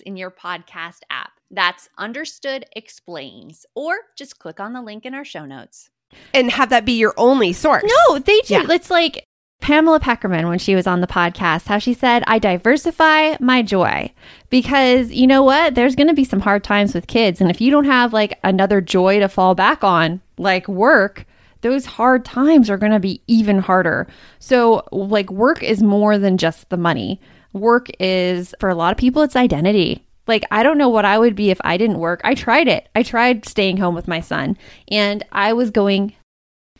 in 0.00 0.16
your 0.16 0.30
podcast 0.30 1.00
app. 1.10 1.32
That's 1.50 1.88
Understood 1.98 2.64
Explains, 2.74 3.66
or 3.74 3.94
just 4.16 4.38
click 4.38 4.58
on 4.58 4.72
the 4.72 4.82
link 4.82 5.04
in 5.04 5.14
our 5.14 5.24
show 5.24 5.44
notes. 5.44 5.90
And 6.34 6.50
have 6.50 6.70
that 6.70 6.84
be 6.84 6.92
your 6.92 7.14
only 7.16 7.52
source. 7.52 7.84
No, 7.84 8.18
they 8.18 8.40
do. 8.40 8.54
Yeah. 8.54 8.66
It's 8.70 8.90
like 8.90 9.26
Pamela 9.60 10.00
Peckerman 10.00 10.48
when 10.48 10.58
she 10.58 10.74
was 10.74 10.86
on 10.86 11.00
the 11.00 11.06
podcast, 11.06 11.66
how 11.66 11.78
she 11.78 11.94
said, 11.94 12.24
I 12.26 12.38
diversify 12.38 13.36
my 13.40 13.62
joy. 13.62 14.12
Because 14.50 15.10
you 15.12 15.26
know 15.26 15.42
what? 15.42 15.74
There's 15.74 15.94
going 15.96 16.08
to 16.08 16.14
be 16.14 16.24
some 16.24 16.40
hard 16.40 16.64
times 16.64 16.94
with 16.94 17.06
kids. 17.06 17.40
And 17.40 17.50
if 17.50 17.60
you 17.60 17.70
don't 17.70 17.84
have 17.84 18.12
like 18.12 18.38
another 18.42 18.80
joy 18.80 19.20
to 19.20 19.28
fall 19.28 19.54
back 19.54 19.84
on, 19.84 20.20
like 20.36 20.68
work, 20.68 21.26
those 21.62 21.86
hard 21.86 22.24
times 22.24 22.68
are 22.68 22.76
going 22.76 22.92
to 22.92 23.00
be 23.00 23.22
even 23.26 23.60
harder. 23.60 24.08
So, 24.40 24.84
like, 24.90 25.30
work 25.30 25.62
is 25.62 25.82
more 25.82 26.18
than 26.18 26.36
just 26.36 26.68
the 26.68 26.76
money. 26.76 27.20
Work 27.52 27.90
is, 28.00 28.54
for 28.60 28.68
a 28.68 28.74
lot 28.74 28.92
of 28.92 28.98
people, 28.98 29.22
it's 29.22 29.36
identity. 29.36 30.04
Like, 30.26 30.44
I 30.50 30.62
don't 30.62 30.78
know 30.78 30.88
what 30.88 31.04
I 31.04 31.18
would 31.18 31.34
be 31.34 31.50
if 31.50 31.60
I 31.64 31.76
didn't 31.76 31.98
work. 31.98 32.20
I 32.24 32.34
tried 32.34 32.68
it. 32.68 32.88
I 32.94 33.02
tried 33.02 33.46
staying 33.46 33.76
home 33.76 33.94
with 33.94 34.08
my 34.08 34.20
son, 34.20 34.56
and 34.90 35.24
I 35.32 35.52
was 35.52 35.70
going 35.70 36.14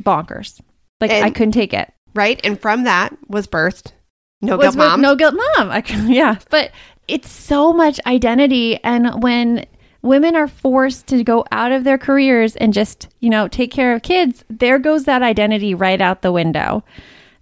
bonkers. 0.02 0.60
Like, 1.00 1.10
I 1.10 1.30
couldn't 1.30 1.52
take 1.52 1.74
it. 1.74 1.92
Right? 2.14 2.40
And 2.44 2.60
from 2.60 2.84
that 2.84 3.16
was 3.28 3.46
birthed 3.46 3.92
No 4.40 4.56
was 4.56 4.66
Guilt 4.66 4.76
Mom. 4.76 5.00
No 5.00 5.16
Guilt 5.16 5.34
Mom. 5.34 5.70
I, 5.70 5.82
yeah, 6.06 6.38
but 6.50 6.70
it's 7.08 7.30
so 7.30 7.72
much 7.72 7.98
identity, 8.06 8.78
and 8.84 9.22
when 9.22 9.66
women 10.02 10.34
are 10.36 10.48
forced 10.48 11.06
to 11.08 11.24
go 11.24 11.44
out 11.50 11.72
of 11.72 11.84
their 11.84 11.98
careers 11.98 12.56
and 12.56 12.72
just 12.72 13.08
you 13.20 13.30
know 13.30 13.48
take 13.48 13.70
care 13.70 13.94
of 13.94 14.02
kids, 14.02 14.44
there 14.48 14.78
goes 14.78 15.04
that 15.04 15.22
identity 15.22 15.74
right 15.74 16.00
out 16.00 16.22
the 16.22 16.32
window. 16.32 16.84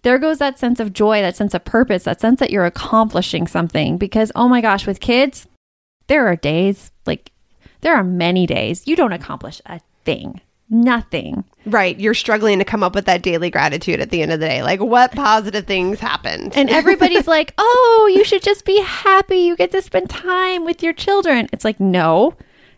There 0.02 0.18
goes 0.18 0.38
that 0.38 0.58
sense 0.58 0.80
of 0.80 0.92
joy, 0.92 1.20
that 1.20 1.36
sense 1.36 1.54
of 1.54 1.64
purpose, 1.64 2.04
that 2.04 2.20
sense 2.20 2.40
that 2.40 2.50
you're 2.50 2.64
accomplishing 2.64 3.46
something. 3.46 3.98
Because 3.98 4.32
oh 4.34 4.48
my 4.48 4.60
gosh, 4.60 4.86
with 4.86 5.00
kids, 5.00 5.46
there 6.06 6.26
are 6.26 6.36
days 6.36 6.90
like 7.06 7.32
there 7.80 7.94
are 7.94 8.04
many 8.04 8.46
days 8.46 8.86
you 8.86 8.96
don't 8.96 9.12
accomplish 9.12 9.60
a 9.66 9.80
thing, 10.04 10.40
nothing. 10.68 11.44
Right. 11.66 11.98
You're 11.98 12.14
struggling 12.14 12.58
to 12.58 12.64
come 12.64 12.82
up 12.82 12.94
with 12.94 13.04
that 13.06 13.22
daily 13.22 13.50
gratitude 13.50 14.00
at 14.00 14.10
the 14.10 14.22
end 14.22 14.32
of 14.32 14.40
the 14.40 14.48
day. 14.48 14.62
Like, 14.62 14.80
what 14.80 15.12
positive 15.12 15.66
things 15.66 16.00
happened? 16.00 16.56
And 16.56 16.70
everybody's 16.70 17.26
like, 17.28 17.52
oh, 17.58 18.10
you 18.14 18.24
should 18.24 18.42
just 18.42 18.64
be 18.64 18.80
happy. 18.80 19.38
You 19.38 19.56
get 19.56 19.70
to 19.72 19.82
spend 19.82 20.08
time 20.08 20.64
with 20.64 20.82
your 20.82 20.92
children. 20.92 21.48
It's 21.52 21.64
like, 21.64 21.80
no, 21.80 22.34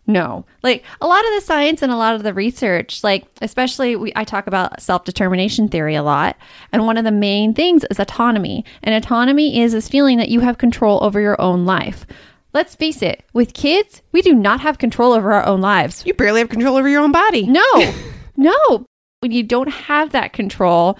no. 0.07 0.45
Like 0.63 0.85
a 1.01 1.07
lot 1.07 1.25
of 1.25 1.31
the 1.35 1.41
science 1.43 1.83
and 1.83 1.93
a 1.93 1.97
lot 1.97 2.15
of 2.15 2.23
the 2.23 2.35
research, 2.35 3.05
like 3.05 3.25
especially 3.41 3.95
we, 3.95 4.13
I 4.17 4.25
talk 4.25 4.47
about 4.47 4.81
self 4.81 5.05
determination 5.05 5.69
theory 5.69 5.95
a 5.95 6.03
lot. 6.03 6.37
And 6.73 6.87
one 6.87 6.97
of 6.97 7.05
the 7.05 7.13
main 7.13 7.55
things 7.55 7.85
is 7.91 8.01
autonomy. 8.01 8.65
And 8.83 8.95
autonomy 8.95 9.61
is 9.61 9.73
this 9.73 9.89
feeling 9.89 10.19
that 10.19 10.29
you 10.29 10.41
have 10.41 10.59
control 10.59 11.03
over 11.03 11.21
your 11.21 11.41
own 11.41 11.65
life. 11.65 12.07
Let's 12.53 12.75
face 12.75 13.01
it, 13.01 13.25
with 13.33 13.55
kids, 13.55 14.03
we 14.13 14.21
do 14.21 14.35
not 14.35 14.61
have 14.61 14.77
control 14.77 15.13
over 15.13 15.33
our 15.33 15.47
own 15.47 15.61
lives. 15.63 16.03
you 16.05 16.13
barely 16.13 16.41
have 16.41 16.51
control 16.51 16.77
over 16.77 16.89
your 16.89 17.03
own 17.03 17.13
body. 17.13 17.47
No, 17.47 17.95
no. 18.37 18.85
When 19.21 19.31
you 19.31 19.43
don't 19.43 19.71
have 19.71 20.11
that 20.13 20.33
control, 20.33 20.99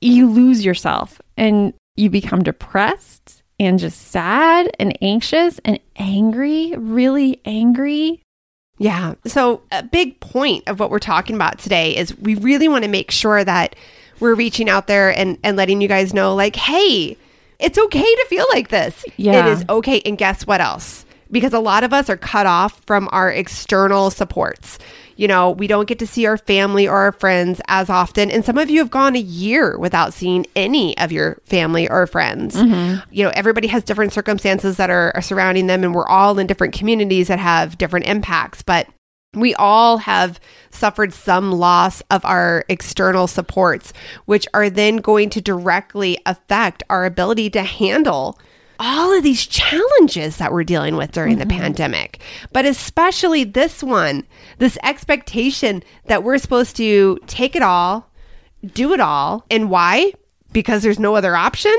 you 0.00 0.28
lose 0.28 0.64
yourself 0.64 1.22
and 1.36 1.72
you 1.96 2.10
become 2.10 2.42
depressed 2.42 3.42
and 3.58 3.78
just 3.78 4.08
sad 4.08 4.70
and 4.78 4.98
anxious 5.00 5.60
and 5.64 5.78
angry, 5.96 6.74
really 6.76 7.40
angry. 7.44 8.20
Yeah. 8.78 9.14
So, 9.26 9.62
a 9.70 9.82
big 9.82 10.18
point 10.20 10.64
of 10.66 10.80
what 10.80 10.90
we're 10.90 10.98
talking 10.98 11.36
about 11.36 11.58
today 11.58 11.96
is 11.96 12.16
we 12.18 12.34
really 12.34 12.68
want 12.68 12.84
to 12.84 12.90
make 12.90 13.10
sure 13.10 13.44
that 13.44 13.76
we're 14.20 14.34
reaching 14.34 14.68
out 14.68 14.86
there 14.86 15.10
and, 15.16 15.38
and 15.42 15.56
letting 15.56 15.80
you 15.80 15.88
guys 15.88 16.12
know, 16.12 16.34
like, 16.34 16.56
hey, 16.56 17.16
it's 17.58 17.78
okay 17.78 18.02
to 18.02 18.26
feel 18.28 18.46
like 18.52 18.68
this. 18.68 19.04
Yeah. 19.16 19.46
It 19.46 19.52
is 19.52 19.64
okay. 19.68 20.00
And 20.04 20.18
guess 20.18 20.46
what 20.46 20.60
else? 20.60 21.04
because 21.34 21.52
a 21.52 21.58
lot 21.58 21.84
of 21.84 21.92
us 21.92 22.08
are 22.08 22.16
cut 22.16 22.46
off 22.46 22.80
from 22.86 23.08
our 23.12 23.30
external 23.30 24.10
supports. 24.10 24.78
You 25.16 25.28
know, 25.28 25.50
we 25.50 25.66
don't 25.66 25.88
get 25.88 25.98
to 26.00 26.06
see 26.06 26.26
our 26.26 26.38
family 26.38 26.88
or 26.88 26.96
our 26.96 27.12
friends 27.12 27.60
as 27.68 27.88
often. 27.88 28.30
And 28.30 28.44
some 28.44 28.58
of 28.58 28.70
you 28.70 28.80
have 28.80 28.90
gone 28.90 29.16
a 29.16 29.20
year 29.20 29.78
without 29.78 30.12
seeing 30.12 30.46
any 30.56 30.96
of 30.98 31.12
your 31.12 31.40
family 31.44 31.88
or 31.88 32.06
friends. 32.06 32.56
Mm-hmm. 32.56 33.08
You 33.12 33.24
know, 33.24 33.32
everybody 33.34 33.68
has 33.68 33.84
different 33.84 34.12
circumstances 34.12 34.76
that 34.76 34.90
are, 34.90 35.12
are 35.14 35.22
surrounding 35.22 35.66
them, 35.66 35.84
and 35.84 35.94
we're 35.94 36.08
all 36.08 36.38
in 36.38 36.46
different 36.46 36.74
communities 36.74 37.28
that 37.28 37.38
have 37.38 37.78
different 37.78 38.06
impacts. 38.06 38.62
But 38.62 38.88
we 39.34 39.54
all 39.54 39.98
have 39.98 40.40
suffered 40.70 41.12
some 41.12 41.52
loss 41.52 42.02
of 42.10 42.24
our 42.24 42.64
external 42.68 43.26
supports, 43.26 43.92
which 44.26 44.46
are 44.54 44.70
then 44.70 44.98
going 44.98 45.30
to 45.30 45.40
directly 45.40 46.18
affect 46.26 46.82
our 46.88 47.04
ability 47.04 47.50
to 47.50 47.62
handle 47.62 48.38
all 48.78 49.16
of 49.16 49.22
these 49.22 49.46
challenges 49.46 50.36
that 50.38 50.52
we're 50.52 50.64
dealing 50.64 50.96
with 50.96 51.12
during 51.12 51.38
the 51.38 51.44
mm-hmm. 51.44 51.60
pandemic. 51.60 52.20
But 52.52 52.64
especially 52.64 53.44
this 53.44 53.82
one, 53.82 54.26
this 54.58 54.78
expectation 54.82 55.82
that 56.06 56.22
we're 56.22 56.38
supposed 56.38 56.76
to 56.76 57.18
take 57.26 57.54
it 57.56 57.62
all, 57.62 58.10
do 58.72 58.92
it 58.92 59.00
all. 59.00 59.44
And 59.50 59.70
why? 59.70 60.12
Because 60.52 60.82
there's 60.82 60.98
no 60.98 61.14
other 61.14 61.36
option? 61.36 61.74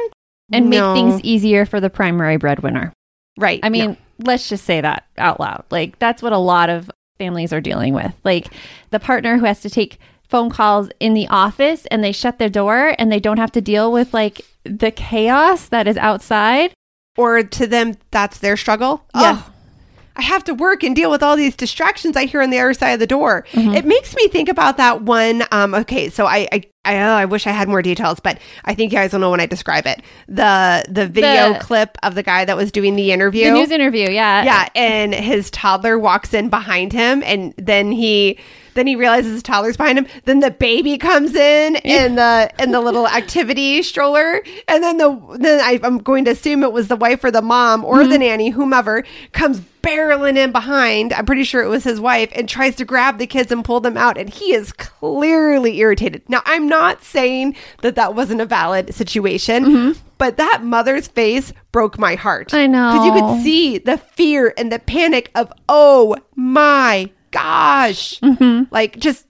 And 0.51 0.69
No. 0.69 0.93
make 0.93 1.03
things 1.03 1.21
easier 1.23 1.65
for 1.65 1.79
the 1.79 1.89
primary 1.89 2.37
breadwinner. 2.37 2.93
Right. 3.37 3.59
I 3.63 3.69
mean, 3.69 3.97
let's 4.19 4.47
just 4.47 4.65
say 4.65 4.79
that 4.81 5.05
out 5.17 5.39
loud. 5.39 5.65
Like, 5.71 5.97
that's 5.99 6.21
what 6.21 6.33
a 6.33 6.37
lot 6.37 6.69
of 6.69 6.89
families 7.17 7.51
are 7.51 7.61
dealing 7.61 7.93
with. 7.93 8.13
Like, 8.23 8.47
the 8.91 8.99
partner 8.99 9.37
who 9.37 9.45
has 9.45 9.61
to 9.61 9.69
take 9.69 9.99
phone 10.29 10.49
calls 10.49 10.89
in 10.99 11.13
the 11.13 11.27
office 11.27 11.85
and 11.87 12.03
they 12.03 12.11
shut 12.11 12.39
their 12.39 12.49
door 12.49 12.95
and 12.97 13.11
they 13.11 13.19
don't 13.19 13.37
have 13.37 13.51
to 13.51 13.61
deal 13.61 13.91
with 13.91 14.13
like 14.13 14.41
the 14.63 14.91
chaos 14.91 15.67
that 15.69 15.87
is 15.87 15.97
outside. 15.97 16.73
Or 17.17 17.43
to 17.43 17.67
them 17.67 17.97
that's 18.11 18.39
their 18.39 18.57
struggle. 18.57 19.03
Yes. 19.15 19.41
Oh, 19.41 19.51
I 20.17 20.21
have 20.21 20.45
to 20.45 20.53
work 20.53 20.83
and 20.83 20.95
deal 20.95 21.11
with 21.11 21.21
all 21.21 21.35
these 21.35 21.55
distractions 21.57 22.15
I 22.15 22.25
hear 22.25 22.41
on 22.41 22.49
the 22.49 22.59
other 22.59 22.73
side 22.73 22.91
of 22.91 22.99
the 22.99 23.07
door. 23.07 23.45
Mm-hmm. 23.51 23.75
It 23.75 23.85
makes 23.85 24.15
me 24.15 24.29
think 24.29 24.47
about 24.47 24.77
that 24.77 25.01
one. 25.01 25.43
Um, 25.51 25.75
okay, 25.75 26.09
so 26.09 26.25
I, 26.25 26.47
I, 26.53 26.63
I, 26.85 26.97
oh, 26.99 27.15
I 27.15 27.25
wish 27.25 27.45
I 27.47 27.51
had 27.51 27.67
more 27.67 27.81
details, 27.81 28.21
but 28.21 28.39
I 28.63 28.75
think 28.75 28.93
you 28.93 28.97
guys 28.97 29.11
will 29.11 29.19
know 29.19 29.31
when 29.31 29.41
I 29.41 29.45
describe 29.45 29.85
it. 29.85 30.01
The 30.29 30.85
the 30.87 31.05
video 31.05 31.53
The- 31.53 31.59
clip 31.59 31.97
of 32.01 32.15
the 32.15 32.23
guy 32.23 32.45
that 32.45 32.55
was 32.55 32.71
doing 32.71 32.95
the 32.95 33.11
interview. 33.11 33.45
The 33.45 33.51
news 33.51 33.71
interview, 33.71 34.09
yeah. 34.09 34.45
yeah, 34.45 34.69
and 34.73 35.13
his 35.13 35.51
toddler 35.51 35.99
walks 35.99 36.33
in 36.33 36.49
behind 36.49 36.93
him, 36.93 37.21
and 37.23 37.53
then 37.57 37.91
he 37.91 38.39
then 38.75 38.87
he 38.87 38.95
realizes 38.95 39.31
his 39.31 39.43
toddler's 39.43 39.77
behind 39.77 39.97
him. 39.97 40.07
Then 40.25 40.41
the 40.41 40.51
baby 40.51 40.97
comes 40.97 41.33
in 41.33 41.77
in 41.77 42.15
the 42.15 42.51
in 42.59 42.71
the 42.71 42.81
little 42.81 43.07
activity 43.21 43.81
stroller, 43.81 44.43
and 44.67 44.83
then 44.83 44.97
the 44.97 45.37
then 45.39 45.59
I, 45.61 45.79
I'm 45.83 45.97
going 45.97 46.25
to 46.25 46.31
assume 46.31 46.63
it 46.63 46.71
was 46.71 46.87
the 46.87 46.95
wife 46.95 47.23
or 47.23 47.31
the 47.31 47.41
mom 47.41 47.83
or 47.83 47.99
the 47.99 48.11
mm-hmm. 48.11 48.19
nanny, 48.19 48.49
whomever, 48.49 49.03
comes 49.31 49.61
barreling 49.81 50.37
in 50.37 50.51
behind. 50.51 51.13
I'm 51.13 51.25
pretty 51.25 51.43
sure 51.43 51.63
it 51.63 51.67
was 51.67 51.83
his 51.83 51.99
wife, 51.99 52.29
and 52.35 52.47
tries 52.47 52.75
to 52.75 52.85
grab 52.85 53.17
the 53.17 53.27
kids 53.27 53.51
and 53.51 53.63
pull 53.63 53.79
them 53.79 53.97
out, 53.97 54.17
and 54.17 54.29
he 54.29 54.53
is 54.53 54.71
clearly 54.73 55.79
irritated. 55.79 56.23
Now, 56.27 56.41
I'm 56.45 56.67
not 56.67 57.03
saying 57.03 57.55
that 57.81 57.95
that 57.95 58.13
wasn't 58.13 58.41
a 58.41 58.45
valid 58.45 58.93
situation. 58.93 59.65
Mm-hmm. 59.65 59.99
But 60.17 60.37
that 60.37 60.63
mother's 60.63 61.09
face 61.09 61.51
broke 61.73 61.99
my 61.99 62.15
heart. 62.15 62.53
I 62.53 62.67
know. 62.67 62.93
Because 62.93 63.05
you 63.05 63.11
could 63.11 63.43
see 63.43 63.77
the 63.79 63.97
fear 63.97 64.53
and 64.57 64.71
the 64.71 64.79
panic 64.79 65.29
of, 65.35 65.51
oh 65.67 66.15
my 66.35 67.11
gosh. 67.35 68.19
Like, 68.71 68.97
just, 68.97 69.25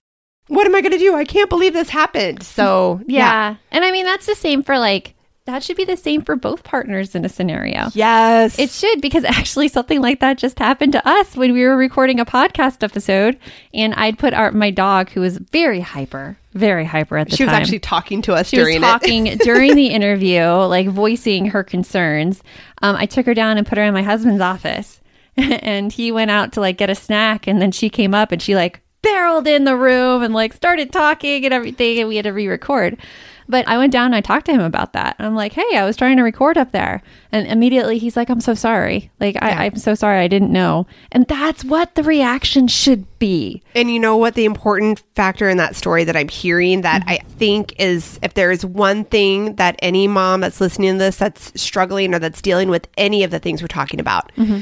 what 0.48 0.66
am 0.66 0.76
I 0.76 0.82
going 0.82 0.92
to 0.94 0.98
do? 0.98 1.16
I 1.16 1.26
can't 1.26 1.50
believe 1.50 1.74
this 1.74 1.90
happened. 1.90 2.44
So, 2.44 3.02
yeah. 3.08 3.56
And 3.72 3.84
I 3.84 3.92
mean, 3.92 4.06
that's 4.06 4.26
the 4.26 4.36
same 4.36 4.64
for 4.64 4.78
like, 4.80 5.14
that 5.46 5.62
should 5.64 5.78
be 5.78 5.86
the 5.86 5.96
same 5.96 6.24
for 6.24 6.36
both 6.36 6.64
partners 6.64 7.14
in 7.14 7.24
a 7.24 7.30
scenario. 7.30 7.90
Yes. 7.94 8.58
It 8.58 8.72
should 8.72 9.00
because 9.00 9.24
actually 9.38 9.68
something 9.68 10.02
like 10.02 10.20
that 10.22 10.40
just 10.40 10.58
happened 10.58 10.94
to 10.94 11.08
us 11.08 11.36
when 11.36 11.54
we 11.54 11.64
were 11.64 11.78
recording 11.78 12.20
a 12.20 12.26
podcast 12.26 12.82
episode, 12.82 13.38
and 13.72 13.94
I'd 13.94 14.18
put 14.18 14.34
our 14.34 14.52
my 14.52 14.72
dog 14.72 15.12
who 15.12 15.22
was 15.22 15.38
very 15.38 15.82
hyper, 15.82 16.38
very 16.54 16.84
hyper 16.86 17.18
at 17.20 17.30
the 17.30 17.36
she 17.36 17.44
was 17.44 17.52
time. 17.52 17.62
actually 17.62 17.78
talking 17.80 18.24
to 18.24 18.34
us 18.34 18.48
she 18.50 18.58
was 18.58 18.66
during 18.66 18.78
it. 18.78 18.80
talking 18.82 19.24
during 19.44 19.76
the 19.76 19.88
interview, 19.88 20.42
like 20.46 20.88
voicing 20.88 21.46
her 21.48 21.64
concerns. 21.64 22.42
Um, 22.82 22.96
I 22.96 23.06
took 23.06 23.28
her 23.28 23.36
down 23.36 23.60
and 23.60 23.68
put 23.68 23.78
her 23.78 23.84
in 23.84 23.94
my 23.94 24.02
husband's 24.04 24.42
office, 24.42 25.00
and 25.38 25.92
he 25.92 26.12
went 26.12 26.32
out 26.32 26.54
to 26.54 26.62
like 26.62 26.78
get 26.78 26.90
a 26.90 26.96
snack, 26.96 27.48
and 27.48 27.62
then 27.62 27.72
she 27.72 27.90
came 27.90 28.14
up 28.14 28.32
and 28.32 28.42
she 28.42 28.56
like 28.56 28.82
barreled 29.02 29.48
in 29.48 29.66
the 29.66 29.76
room 29.76 30.24
and 30.24 30.34
like 30.34 30.54
started 30.54 30.92
talking 30.92 31.46
and 31.46 31.54
everything, 31.54 32.00
and 32.00 32.10
we 32.10 32.16
had 32.16 32.26
to 32.26 32.32
re-record. 32.32 32.98
But 33.48 33.68
I 33.68 33.78
went 33.78 33.94
down 33.94 34.08
and 34.08 34.16
I 34.16 34.22
talked 34.22 34.48
to 34.48 34.52
him 34.52 34.62
about 34.62 34.94
that. 34.94 35.16
I'm 35.20 35.36
like, 35.36 35.54
hey, 35.54 35.78
I 35.78 35.86
was 35.86 35.96
trying 35.96 36.18
to 36.18 36.24
record 36.24 36.58
up 36.58 36.72
there. 36.72 37.04
And 37.32 37.48
immediately 37.48 37.98
he's 37.98 38.18
like, 38.18 38.30
I'm 38.30 38.42
so 38.42 38.54
sorry. 38.54 39.12
Like, 39.20 39.38
I, 39.42 39.66
I'm 39.66 39.76
so 39.76 39.94
sorry. 39.94 40.20
I 40.20 40.28
didn't 40.28 40.52
know. 40.52 40.88
And 41.12 41.28
that's 41.28 41.64
what 41.64 41.96
the 41.96 42.04
reaction 42.04 42.68
should 42.68 43.06
be. 43.20 43.62
And 43.76 43.92
you 43.92 44.00
know 44.00 44.18
what? 44.18 44.34
The 44.34 44.46
important 44.46 45.04
factor 45.16 45.48
in 45.48 45.58
that 45.58 45.76
story 45.76 46.04
that 46.06 46.16
I'm 46.16 46.30
hearing 46.30 46.82
that 46.82 47.02
mm-hmm. 47.02 47.10
I 47.10 47.18
think 47.38 47.76
is 47.80 48.20
if 48.24 48.34
there 48.34 48.52
is 48.52 48.66
one 48.66 49.04
thing 49.06 49.56
that 49.56 49.76
any 49.80 50.08
mom 50.08 50.42
that's 50.42 50.60
listening 50.60 50.94
to 50.94 50.98
this 51.00 51.18
that's 51.18 51.62
struggling 51.62 52.16
or 52.16 52.20
that's 52.20 52.42
dealing 52.42 52.70
with 52.70 52.88
any 52.98 53.24
of 53.24 53.32
the 53.32 53.40
things 53.40 53.62
we're 53.62 53.68
talking 53.68 54.00
about, 54.00 54.32
mm-hmm. 54.38 54.62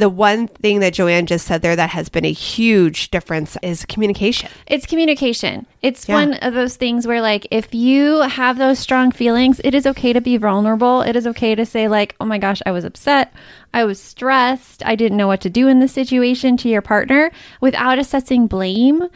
The 0.00 0.08
one 0.08 0.48
thing 0.48 0.80
that 0.80 0.94
Joanne 0.94 1.26
just 1.26 1.46
said 1.46 1.62
there 1.62 1.76
that 1.76 1.90
has 1.90 2.08
been 2.08 2.24
a 2.24 2.32
huge 2.32 3.10
difference 3.10 3.56
is 3.62 3.84
communication. 3.84 4.50
It's 4.66 4.86
communication. 4.86 5.66
It's 5.82 6.08
Yeah. 6.08 6.16
one 6.16 6.34
of 6.34 6.54
those 6.54 6.76
things 6.76 7.06
where, 7.06 7.20
like, 7.22 7.46
if 7.50 7.72
you 7.74 8.20
have 8.22 8.58
those 8.58 8.78
strong 8.78 9.12
feelings, 9.12 9.60
it 9.62 9.74
is 9.74 9.86
okay 9.86 10.12
to 10.12 10.20
be 10.20 10.36
vulnerable. 10.36 11.02
It 11.02 11.14
is 11.16 11.26
okay 11.28 11.54
to 11.54 11.64
say, 11.64 11.86
like, 11.86 12.16
oh 12.20 12.24
my 12.24 12.38
gosh, 12.38 12.60
I 12.66 12.72
was 12.72 12.84
upset. 12.84 13.32
I 13.72 13.84
was 13.84 14.00
stressed. 14.00 14.84
I 14.84 14.96
didn't 14.96 15.16
know 15.16 15.28
what 15.28 15.40
to 15.42 15.50
do 15.50 15.68
in 15.68 15.78
this 15.78 15.92
situation 15.92 16.56
to 16.58 16.68
your 16.68 16.82
partner 16.82 17.30
without 17.60 17.98
assessing 17.98 18.46
blame 18.48 19.08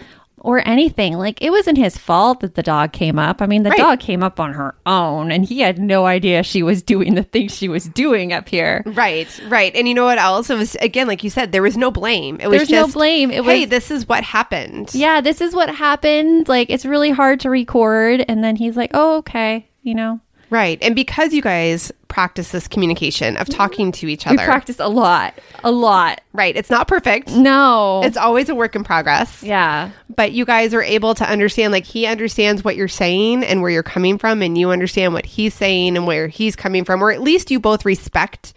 or 0.44 0.62
anything. 0.68 1.14
Like, 1.14 1.40
it 1.42 1.50
wasn't 1.50 1.78
his 1.78 1.96
fault 1.98 2.40
that 2.40 2.54
the 2.54 2.62
dog 2.62 2.92
came 2.92 3.18
up. 3.18 3.40
I 3.42 3.46
mean, 3.46 3.62
the 3.64 3.70
Right. 3.70 3.78
dog 3.78 3.98
came 3.98 4.22
up 4.22 4.38
on 4.38 4.52
her 4.52 4.74
own 4.86 5.32
and 5.32 5.44
he 5.44 5.60
had 5.60 5.78
no 5.78 6.04
idea 6.06 6.42
she 6.42 6.62
was 6.62 6.82
doing 6.82 7.14
the 7.14 7.22
things 7.24 7.56
she 7.56 7.68
was 7.68 7.86
doing 7.86 8.32
up 8.32 8.48
here. 8.48 8.82
Right, 8.86 9.26
right. 9.48 9.74
And 9.74 9.88
you 9.88 9.94
know 9.94 10.04
what 10.04 10.18
else? 10.18 10.50
It 10.50 10.58
was 10.58 10.76
again, 10.76 11.08
like 11.08 11.24
you 11.24 11.30
said, 11.30 11.50
there 11.50 11.62
was 11.62 11.76
no 11.76 11.90
blame. 11.90 12.38
It 12.40 12.48
was 12.48 12.58
There's 12.58 12.70
no 12.70 12.86
blame. 12.86 13.30
It 13.30 13.42
hey, 13.42 13.60
was- 13.62 13.70
this 13.70 13.90
is 13.90 14.06
what 14.08 14.22
happened. 14.22 14.90
Yeah, 14.94 15.20
this 15.22 15.40
is 15.40 15.54
what 15.54 15.74
happened. 15.74 16.46
Like, 16.48 16.68
it's 16.70 16.84
really 16.84 17.10
hard 17.10 17.40
to 17.40 17.50
record. 17.50 18.24
And 18.28 18.44
then 18.44 18.56
he's 18.56 18.76
like, 18.76 18.90
oh, 18.94 19.16
okay, 19.18 19.66
you 19.82 19.94
know. 19.94 20.20
Right. 20.50 20.78
And 20.82 20.94
because 20.94 21.32
you 21.32 21.40
guys 21.42 21.90
practice 22.14 22.52
this 22.52 22.68
communication 22.68 23.36
of 23.36 23.48
mm-hmm. 23.48 23.56
talking 23.56 23.90
to 23.90 24.06
each 24.06 24.24
We 24.24 24.36
other. 24.36 24.44
practice 24.44 24.78
a 24.78 24.86
lot, 24.88 25.34
a 25.64 25.72
lot. 25.72 26.20
right. 26.32 26.56
It's 26.56 26.70
not 26.70 26.86
perfect. 26.86 27.30
No, 27.32 28.02
It's 28.04 28.16
always 28.16 28.48
a 28.48 28.54
work 28.54 28.76
in 28.76 28.84
progress. 28.84 29.42
yeah, 29.42 29.90
But 30.14 30.30
you 30.30 30.44
guys 30.44 30.72
are 30.74 30.82
able 30.82 31.16
to 31.16 31.28
understand 31.28 31.72
like 31.72 31.84
he 31.84 32.06
understands 32.06 32.62
what 32.62 32.76
you're 32.76 32.86
saying 32.86 33.42
and 33.42 33.62
where 33.62 33.70
you're 33.72 33.82
coming 33.82 34.16
from 34.18 34.42
and 34.42 34.56
you 34.56 34.70
understand 34.70 35.12
what 35.12 35.26
he's 35.26 35.54
saying 35.54 35.96
and 35.96 36.06
where 36.06 36.28
he's 36.28 36.54
coming 36.54 36.84
from 36.84 37.02
or 37.02 37.10
at 37.10 37.20
least 37.20 37.50
you 37.50 37.58
both 37.58 37.84
respect 37.84 38.54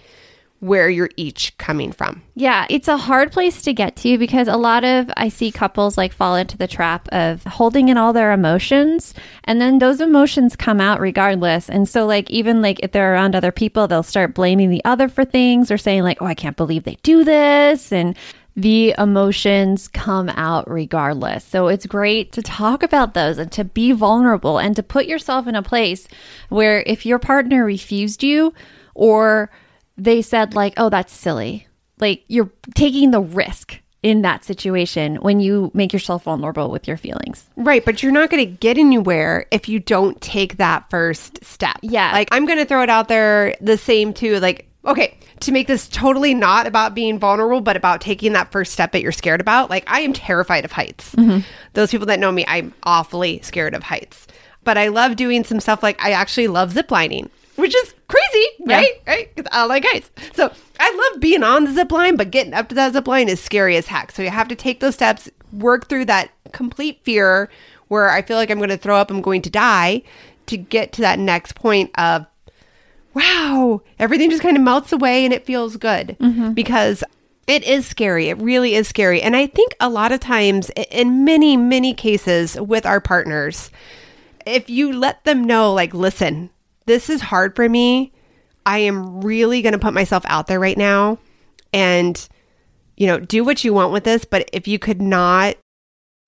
where 0.60 0.90
you're 0.90 1.12
each 1.18 1.56
coming 1.60 1.92
from. 1.92 2.22
yeah. 2.34 2.66
It's 2.70 2.88
a 2.88 2.98
hard 2.98 3.32
place 3.32 3.62
to 3.62 3.74
get 3.74 3.96
to 3.98 4.18
because 4.18 4.48
a 4.48 4.58
lot 4.58 4.84
of 4.84 5.10
I 5.16 5.30
see 5.30 5.52
couples 5.52 5.98
like 5.98 6.14
fall 6.14 6.36
into 6.36 6.58
the 6.58 6.68
trap 6.68 7.08
of 7.10 7.44
holding 7.44 7.90
in 7.90 7.98
all 7.98 8.12
their 8.12 8.32
emotions, 8.32 9.14
and 9.44 9.62
then 9.62 9.78
those 9.78 10.02
emotions 10.02 10.56
come 10.56 10.82
out 10.82 11.00
regardless. 11.00 11.70
And 11.70 11.88
so, 11.88 12.08
like, 12.08 12.32
even 12.32 12.62
like 12.62 12.80
if 12.82 12.92
they're 12.92 13.14
around 13.14 13.36
other 13.36 13.52
people, 13.52 13.88
they'll 13.88 14.02
start 14.02 14.34
blaming 14.34 14.70
the 14.72 14.84
other 14.84 15.08
for 15.08 15.24
things 15.24 15.70
or 15.70 15.78
saying 15.78 16.02
like, 16.02 16.22
"Oh, 16.22 16.26
I 16.26 16.34
can't 16.34 16.58
believe 16.58 16.86
they 16.86 16.98
do 17.04 17.24
this," 17.24 17.92
and 17.92 18.18
the 18.56 18.96
emotions 18.98 19.88
come 19.88 20.30
out 20.30 20.68
regardless. 20.68 21.44
So 21.44 21.68
it's 21.68 21.86
great 21.86 22.32
to 22.32 22.42
talk 22.42 22.82
about 22.82 23.14
those 23.14 23.38
and 23.38 23.52
to 23.52 23.64
be 23.64 23.92
vulnerable 23.92 24.58
and 24.58 24.76
to 24.76 24.82
put 24.82 25.06
yourself 25.06 25.46
in 25.46 25.54
a 25.54 25.62
place 25.62 26.08
where 26.50 26.82
if 26.88 27.06
your 27.06 27.20
partner 27.20 27.64
refused 27.64 28.24
you 28.24 28.56
or 28.96 29.52
they 29.98 30.22
said 30.22 30.54
like, 30.54 30.74
"Oh, 30.78 30.90
that's 30.90 31.14
silly." 31.14 31.68
Like 32.00 32.24
you're 32.28 32.52
taking 32.76 33.12
the 33.12 33.22
risk 33.22 33.80
in 34.04 34.22
that 34.22 34.46
situation 34.46 35.16
when 35.18 35.40
you 35.40 35.72
make 35.74 35.92
yourself 35.92 36.24
vulnerable 36.24 36.70
with 36.70 36.88
your 36.88 36.98
feelings. 36.98 37.50
Right, 37.56 37.84
but 37.84 38.04
you're 38.04 38.12
not 38.12 38.30
going 38.30 38.46
to 38.46 38.52
get 38.52 38.78
anywhere 38.78 39.48
if 39.52 39.68
you 39.68 39.80
don't 39.80 40.20
take 40.22 40.58
that 40.58 40.90
first 40.90 41.44
step. 41.44 41.78
Yeah. 41.82 42.12
Like 42.12 42.30
I'm 42.32 42.46
going 42.46 42.60
to 42.60 42.66
throw 42.66 42.84
it 42.84 42.90
out 42.90 43.08
there 43.08 43.56
the 43.60 43.78
same 43.78 44.14
too 44.14 44.40
like 44.40 44.68
okay, 44.86 45.18
to 45.42 45.52
make 45.52 45.68
this 45.68 45.90
totally 45.90 46.34
not 46.34 46.66
about 46.66 46.96
being 46.96 47.20
vulnerable 47.20 47.60
but 47.60 47.76
about 47.76 48.00
taking 48.00 48.34
that 48.34 48.52
first 48.52 48.72
step 48.72 48.94
that 48.94 49.02
you're 49.02 49.12
scared 49.12 49.42
about. 49.42 49.70
Like 49.70 49.84
I 49.88 50.02
am 50.02 50.14
terrified 50.14 50.64
of 50.64 50.72
heights. 50.72 51.14
Mm-hmm. 51.16 51.40
Those 51.74 51.92
people 51.92 52.08
that 52.08 52.20
know 52.20 52.32
me, 52.32 52.46
I'm 52.48 52.74
awfully 52.84 53.42
scared 53.42 53.74
of 53.74 53.84
heights. 53.84 54.28
But 54.64 54.78
I 54.78 54.88
love 54.90 55.16
doing 55.16 55.44
some 55.44 55.60
stuff 55.60 55.84
like 55.84 56.02
I 56.04 56.12
actually 56.12 56.48
love 56.48 56.74
ziplining, 56.74 57.30
which 57.58 57.76
is 57.76 57.94
crazy, 58.08 58.46
Yeah. 58.60 58.84
right? 59.06 59.36
Because 59.36 59.50
I 59.52 59.66
like 59.66 59.84
heights. 59.86 60.10
So 60.34 60.52
I 60.80 61.10
love 61.12 61.22
being 61.22 61.44
on 61.44 61.66
the 61.66 61.74
zip 61.74 61.92
line, 61.92 62.16
but 62.16 62.32
getting 62.32 62.54
up 62.54 62.70
to 62.70 62.76
that 62.76 62.94
zip 62.94 63.08
line 63.08 63.28
is 63.30 63.42
scary 63.44 63.76
as 63.78 63.88
heck. 63.88 64.12
So 64.12 64.22
you 64.24 64.30
have 64.30 64.48
to 64.48 64.56
take 64.56 64.80
those 64.80 64.94
steps, 64.96 65.30
work 65.52 65.90
through 65.90 66.06
that 66.06 66.32
complete 66.54 67.02
fear 67.04 67.50
where 67.90 68.10
I 68.10 68.22
feel 68.22 68.38
like 68.38 68.50
I'm 68.50 68.58
going 68.58 68.70
to 68.70 68.78
throw 68.78 68.96
up, 68.96 69.12
I'm 69.12 69.22
going 69.22 69.42
to 69.44 69.50
die 69.50 70.02
to 70.48 70.56
get 70.58 70.94
to 70.94 71.02
that 71.02 71.20
next 71.20 71.56
point 71.56 71.92
of, 72.00 72.26
wow, 73.14 73.82
everything 74.00 74.30
just 74.30 74.44
kind 74.44 74.58
of 74.58 74.64
melts 74.64 74.92
away 74.92 75.26
and 75.26 75.34
it 75.34 75.46
feels 75.46 75.78
good. 75.78 76.16
Mm-hmm. 76.20 76.52
Because 76.54 77.04
It 77.48 77.64
is 77.64 77.86
scary. 77.88 78.28
It 78.28 78.38
really 78.42 78.76
is 78.76 78.88
scary. 78.90 79.22
And 79.22 79.34
I 79.36 79.48
think 79.48 79.74
a 79.80 79.90
lot 79.90 80.12
of 80.12 80.20
times, 80.20 80.70
in 80.92 81.24
many, 81.24 81.56
many 81.56 81.94
cases 81.94 82.60
with 82.60 82.86
our 82.86 83.00
partners, 83.00 83.72
if 84.46 84.70
you 84.70 84.92
let 84.92 85.24
them 85.24 85.46
know, 85.46 85.74
like, 85.74 85.94
listen, 85.94 86.50
this 86.88 87.10
is 87.10 87.22
hard 87.22 87.56
for 87.56 87.70
me. 87.70 88.12
I 88.66 88.80
am 88.80 89.22
really 89.22 89.62
going 89.62 89.74
to 89.74 89.80
put 89.80 89.94
myself 89.94 90.24
out 90.26 90.48
there 90.48 90.60
right 90.60 90.78
now 90.78 91.20
and, 91.72 92.28
you 92.98 93.08
know, 93.08 93.20
do 93.20 93.44
what 93.44 93.64
you 93.64 93.74
want 93.74 93.94
with 93.94 94.04
this. 94.04 94.26
But 94.26 94.50
if 94.52 94.68
you 94.68 94.80
could 94.80 95.02
not 95.02 95.56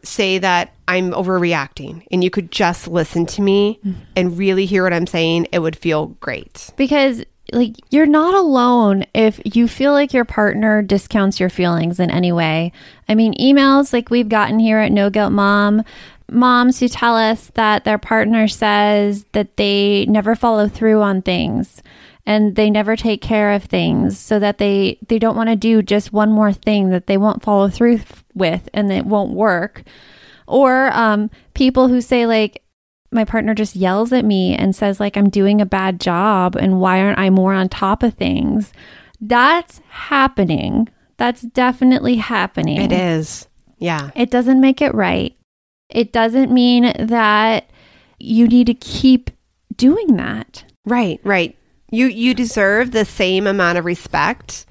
say 0.04 0.38
that 0.38 0.74
I'm 0.88 1.12
overreacting 1.12 2.06
and 2.12 2.24
you 2.24 2.30
could 2.30 2.52
just 2.52 2.88
listen 2.88 3.26
to 3.26 3.42
me 3.42 3.80
mm-hmm. 3.84 4.00
and 4.16 4.38
really 4.38 4.66
hear 4.66 4.84
what 4.84 4.94
I'm 4.94 5.08
saying, 5.08 5.48
it 5.52 5.60
would 5.60 5.76
feel 5.76 6.08
great. 6.22 6.70
because 6.78 7.24
like 7.52 7.76
you're 7.90 8.06
not 8.06 8.36
alone 8.36 9.06
if 9.14 9.40
you 9.44 9.68
feel 9.68 9.92
like 9.92 10.14
your 10.14 10.26
partner 10.26 10.82
discounts 10.82 11.40
your 11.40 11.50
feelings 11.50 12.00
in 12.00 12.12
any 12.12 12.32
way. 12.32 12.72
I 13.08 13.16
mean, 13.16 13.34
emails 13.36 13.94
like 13.94 14.10
we've 14.10 14.30
gotten 14.30 14.60
here 14.60 14.78
at 14.80 14.92
No 14.92 15.10
Guilt 15.10 15.32
Mom, 15.32 15.84
moms 16.32 16.80
who 16.80 16.88
tell 16.88 17.16
us 17.16 17.52
that 17.56 17.84
their 17.84 17.98
partner 17.98 18.48
says 18.48 19.26
that 19.34 19.58
they 19.58 20.06
never 20.08 20.36
follow 20.36 20.68
through 20.68 21.02
on 21.02 21.22
things 21.22 21.82
and 22.26 22.56
they 22.56 22.70
never 22.70 22.96
take 22.96 23.22
care 23.22 23.52
of 23.54 23.64
things 23.64 24.18
so 24.20 24.40
that 24.40 24.58
they 24.58 24.98
they 25.08 25.20
don't 25.20 25.36
want 25.36 25.50
to 25.50 25.56
do 25.56 25.82
just 25.82 26.14
one 26.14 26.32
more 26.32 26.54
thing 26.54 26.90
that 26.90 27.08
they 27.08 27.18
won't 27.18 27.44
follow 27.44 27.70
through 27.70 28.00
with 28.34 28.70
and 28.74 28.92
it 28.92 29.06
won't 29.06 29.34
work 29.34 29.84
or 30.50 30.92
um, 30.94 31.30
people 31.54 31.88
who 31.88 32.02
say 32.02 32.26
like 32.26 32.64
my 33.12 33.24
partner 33.24 33.54
just 33.54 33.76
yells 33.76 34.12
at 34.12 34.26
me 34.26 34.56
and 34.56 34.76
says 34.76 35.00
like 35.00 35.16
I'm 35.16 35.30
doing 35.30 35.62
a 35.62 35.66
bad 35.66 36.00
job 36.00 36.56
and 36.56 36.80
why 36.80 37.02
aren't 37.02 37.20
I 37.20 37.30
more 37.30 37.54
on 37.54 37.70
top 37.70 38.04
of 38.04 38.16
things? 38.16 38.74
That's 39.22 39.80
happening. 39.90 40.90
That's 41.18 41.42
definitely 41.42 42.16
happening. 42.16 42.82
It 42.82 42.92
is. 42.92 43.48
Yeah. 43.78 44.12
It 44.16 44.32
doesn't 44.32 44.62
make 44.62 44.82
it 44.82 44.94
right. 44.94 45.36
It 45.90 46.12
doesn't 46.12 46.52
mean 46.52 46.94
that 47.00 47.70
you 48.20 48.48
need 48.48 48.68
to 48.68 48.74
keep 48.74 49.32
doing 49.76 50.16
that. 50.18 50.64
Right, 50.86 51.20
right. 51.24 51.58
You 51.92 52.06
you 52.08 52.34
deserve 52.34 52.92
the 52.92 53.06
same 53.06 53.48
amount 53.48 53.78
of 53.78 53.86
respect 53.86 54.66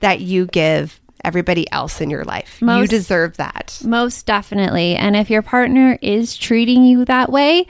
that 0.00 0.20
you 0.20 0.46
give 0.46 1.00
everybody 1.24 1.70
else 1.70 2.00
in 2.00 2.10
your 2.10 2.24
life. 2.24 2.58
you 2.60 2.86
deserve 2.86 3.36
that. 3.36 3.80
Most 3.84 4.26
definitely. 4.26 4.96
And 4.96 5.14
if 5.14 5.30
your 5.30 5.42
partner 5.42 5.98
is 6.02 6.36
treating 6.36 6.84
you 6.84 7.04
that 7.04 7.30
way, 7.30 7.66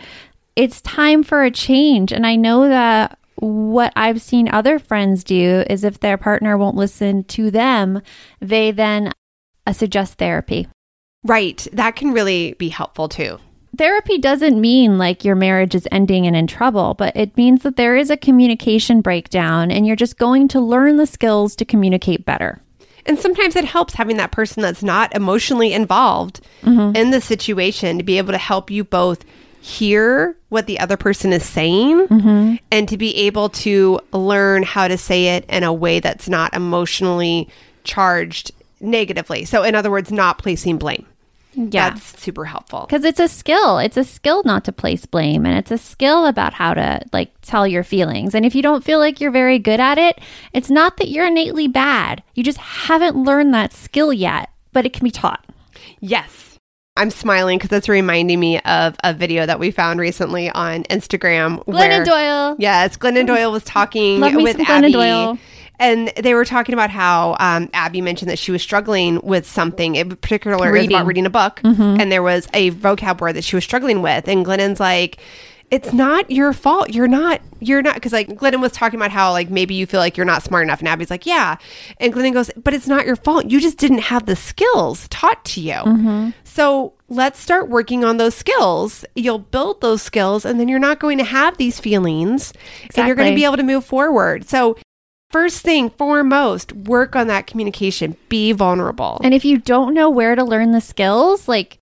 it's 0.56 0.80
time 0.80 1.22
for 1.22 1.42
a 1.42 1.50
change. 1.50 2.12
And 2.12 2.26
I 2.26 2.36
know 2.36 2.68
that 2.68 3.18
what 3.36 3.92
I've 3.96 4.22
seen 4.22 4.48
other 4.48 4.78
friends 4.78 5.24
do 5.24 5.64
is 5.68 5.84
if 5.84 6.00
their 6.00 6.16
partner 6.16 6.56
won't 6.56 6.76
listen 6.76 7.24
to 7.24 7.50
them, 7.50 8.00
they 8.40 8.70
then 8.70 9.12
uh, 9.66 9.72
suggest 9.72 10.14
therapy. 10.14 10.68
Right. 11.24 11.66
That 11.72 11.96
can 11.96 12.12
really 12.12 12.54
be 12.54 12.68
helpful 12.68 13.08
too. 13.08 13.38
Therapy 13.76 14.18
doesn't 14.18 14.60
mean 14.60 14.98
like 14.98 15.24
your 15.24 15.34
marriage 15.34 15.74
is 15.74 15.88
ending 15.90 16.26
and 16.26 16.36
in 16.36 16.46
trouble, 16.46 16.92
but 16.94 17.16
it 17.16 17.36
means 17.36 17.62
that 17.62 17.76
there 17.76 17.96
is 17.96 18.10
a 18.10 18.18
communication 18.18 19.00
breakdown 19.00 19.70
and 19.70 19.86
you're 19.86 19.96
just 19.96 20.18
going 20.18 20.48
to 20.48 20.60
learn 20.60 20.98
the 20.98 21.06
skills 21.06 21.56
to 21.56 21.64
communicate 21.64 22.26
better. 22.26 22.60
And 23.06 23.18
sometimes 23.18 23.56
it 23.56 23.64
helps 23.64 23.94
having 23.94 24.18
that 24.18 24.30
person 24.30 24.62
that's 24.62 24.82
not 24.82 25.14
emotionally 25.14 25.72
involved 25.72 26.40
mm-hmm. 26.62 26.94
in 26.94 27.10
the 27.10 27.20
situation 27.20 27.98
to 27.98 28.04
be 28.04 28.18
able 28.18 28.32
to 28.32 28.38
help 28.38 28.70
you 28.70 28.84
both 28.84 29.24
hear 29.62 30.36
what 30.50 30.66
the 30.66 30.78
other 30.78 30.96
person 30.96 31.32
is 31.32 31.44
saying 31.44 32.06
mm-hmm. 32.08 32.56
and 32.70 32.88
to 32.88 32.98
be 32.98 33.14
able 33.14 33.48
to 33.48 34.00
learn 34.12 34.62
how 34.62 34.86
to 34.86 34.98
say 34.98 35.36
it 35.36 35.44
in 35.48 35.62
a 35.62 35.72
way 35.72 35.98
that's 35.98 36.28
not 36.28 36.52
emotionally 36.54 37.48
charged 37.84 38.52
negatively. 38.80 39.44
So, 39.44 39.62
in 39.62 39.74
other 39.74 39.90
words, 39.90 40.12
not 40.12 40.38
placing 40.38 40.78
blame. 40.78 41.06
Yeah. 41.54 41.90
That's 41.90 42.20
super 42.20 42.44
helpful. 42.44 42.86
Because 42.88 43.04
it's 43.04 43.20
a 43.20 43.28
skill. 43.28 43.78
It's 43.78 43.96
a 43.96 44.04
skill 44.04 44.42
not 44.44 44.64
to 44.64 44.72
place 44.72 45.04
blame, 45.06 45.44
and 45.44 45.56
it's 45.58 45.70
a 45.70 45.78
skill 45.78 46.26
about 46.26 46.54
how 46.54 46.74
to 46.74 47.02
like 47.12 47.32
tell 47.42 47.66
your 47.66 47.84
feelings. 47.84 48.34
And 48.34 48.46
if 48.46 48.54
you 48.54 48.62
don't 48.62 48.84
feel 48.84 48.98
like 48.98 49.20
you're 49.20 49.30
very 49.30 49.58
good 49.58 49.80
at 49.80 49.98
it, 49.98 50.18
it's 50.52 50.70
not 50.70 50.96
that 50.96 51.08
you're 51.08 51.26
innately 51.26 51.68
bad. 51.68 52.22
You 52.34 52.42
just 52.42 52.58
haven't 52.58 53.16
learned 53.16 53.52
that 53.54 53.72
skill 53.72 54.12
yet, 54.12 54.50
but 54.72 54.86
it 54.86 54.92
can 54.92 55.04
be 55.04 55.10
taught. 55.10 55.44
Yes. 56.00 56.58
I'm 56.96 57.10
smiling 57.10 57.58
because 57.58 57.70
that's 57.70 57.88
reminding 57.88 58.38
me 58.38 58.58
of 58.60 58.96
a 59.02 59.14
video 59.14 59.46
that 59.46 59.58
we 59.58 59.70
found 59.70 59.98
recently 59.98 60.50
on 60.50 60.84
Instagram. 60.84 61.64
Glennon 61.64 62.04
Doyle. 62.04 62.56
Yes, 62.58 62.98
Glennon 62.98 63.26
Doyle 63.26 63.50
was 63.50 63.64
talking 63.64 64.20
with 64.20 64.60
Abby. 64.68 64.92
Doyle. 64.92 65.38
And 65.78 66.12
they 66.16 66.34
were 66.34 66.44
talking 66.44 66.74
about 66.74 66.90
how 66.90 67.36
um, 67.40 67.68
Abby 67.72 68.00
mentioned 68.00 68.30
that 68.30 68.38
she 68.38 68.52
was 68.52 68.62
struggling 68.62 69.20
with 69.22 69.46
something, 69.46 69.96
in 69.96 70.10
particular, 70.10 70.56
was 70.56 70.62
about 70.66 70.72
Reading. 71.06 71.24
Mm-hmm. 71.24 71.26
a 71.26 71.30
book. 71.30 71.60
And 72.00 72.12
there 72.12 72.22
was 72.22 72.46
a 72.54 72.70
vocab 72.72 73.20
word 73.20 73.34
that 73.34 73.44
she 73.44 73.56
was 73.56 73.64
struggling 73.64 74.00
with. 74.02 74.28
And 74.28 74.46
Glennon's 74.46 74.78
like, 74.78 75.20
it's 75.72 75.94
not 75.94 76.30
your 76.30 76.52
fault. 76.52 76.90
You're 76.90 77.08
not, 77.08 77.40
you're 77.58 77.80
not, 77.80 77.94
because 77.94 78.12
like 78.12 78.28
Glennon 78.28 78.60
was 78.60 78.72
talking 78.72 79.00
about 79.00 79.10
how 79.10 79.32
like 79.32 79.48
maybe 79.48 79.74
you 79.74 79.86
feel 79.86 80.00
like 80.00 80.18
you're 80.18 80.26
not 80.26 80.42
smart 80.42 80.64
enough. 80.64 80.80
And 80.80 80.88
Abby's 80.88 81.08
like, 81.08 81.24
yeah. 81.24 81.56
And 81.96 82.12
Glennon 82.12 82.34
goes, 82.34 82.50
but 82.58 82.74
it's 82.74 82.86
not 82.86 83.06
your 83.06 83.16
fault. 83.16 83.46
You 83.46 83.58
just 83.58 83.78
didn't 83.78 84.00
have 84.00 84.26
the 84.26 84.36
skills 84.36 85.08
taught 85.08 85.42
to 85.46 85.62
you. 85.62 85.72
Mm-hmm. 85.72 86.30
So 86.44 86.92
let's 87.08 87.40
start 87.40 87.70
working 87.70 88.04
on 88.04 88.18
those 88.18 88.34
skills. 88.34 89.06
You'll 89.14 89.38
build 89.38 89.80
those 89.80 90.02
skills 90.02 90.44
and 90.44 90.60
then 90.60 90.68
you're 90.68 90.78
not 90.78 91.00
going 91.00 91.16
to 91.16 91.24
have 91.24 91.56
these 91.56 91.80
feelings 91.80 92.52
and 92.94 93.06
you're 93.06 93.16
going 93.16 93.30
to 93.30 93.34
be 93.34 93.46
able 93.46 93.56
to 93.56 93.62
move 93.62 93.86
forward. 93.86 94.46
So, 94.48 94.76
first 95.32 95.62
thing, 95.62 95.90
foremost, 95.90 96.72
work 96.72 97.16
on 97.16 97.26
that 97.26 97.46
communication. 97.46 98.16
Be 98.28 98.52
vulnerable. 98.52 99.20
And 99.24 99.34
if 99.34 99.44
you 99.44 99.58
don't 99.58 99.94
know 99.94 100.10
where 100.10 100.36
to 100.36 100.44
learn 100.44 100.72
the 100.72 100.80
skills, 100.80 101.48
like 101.48 101.78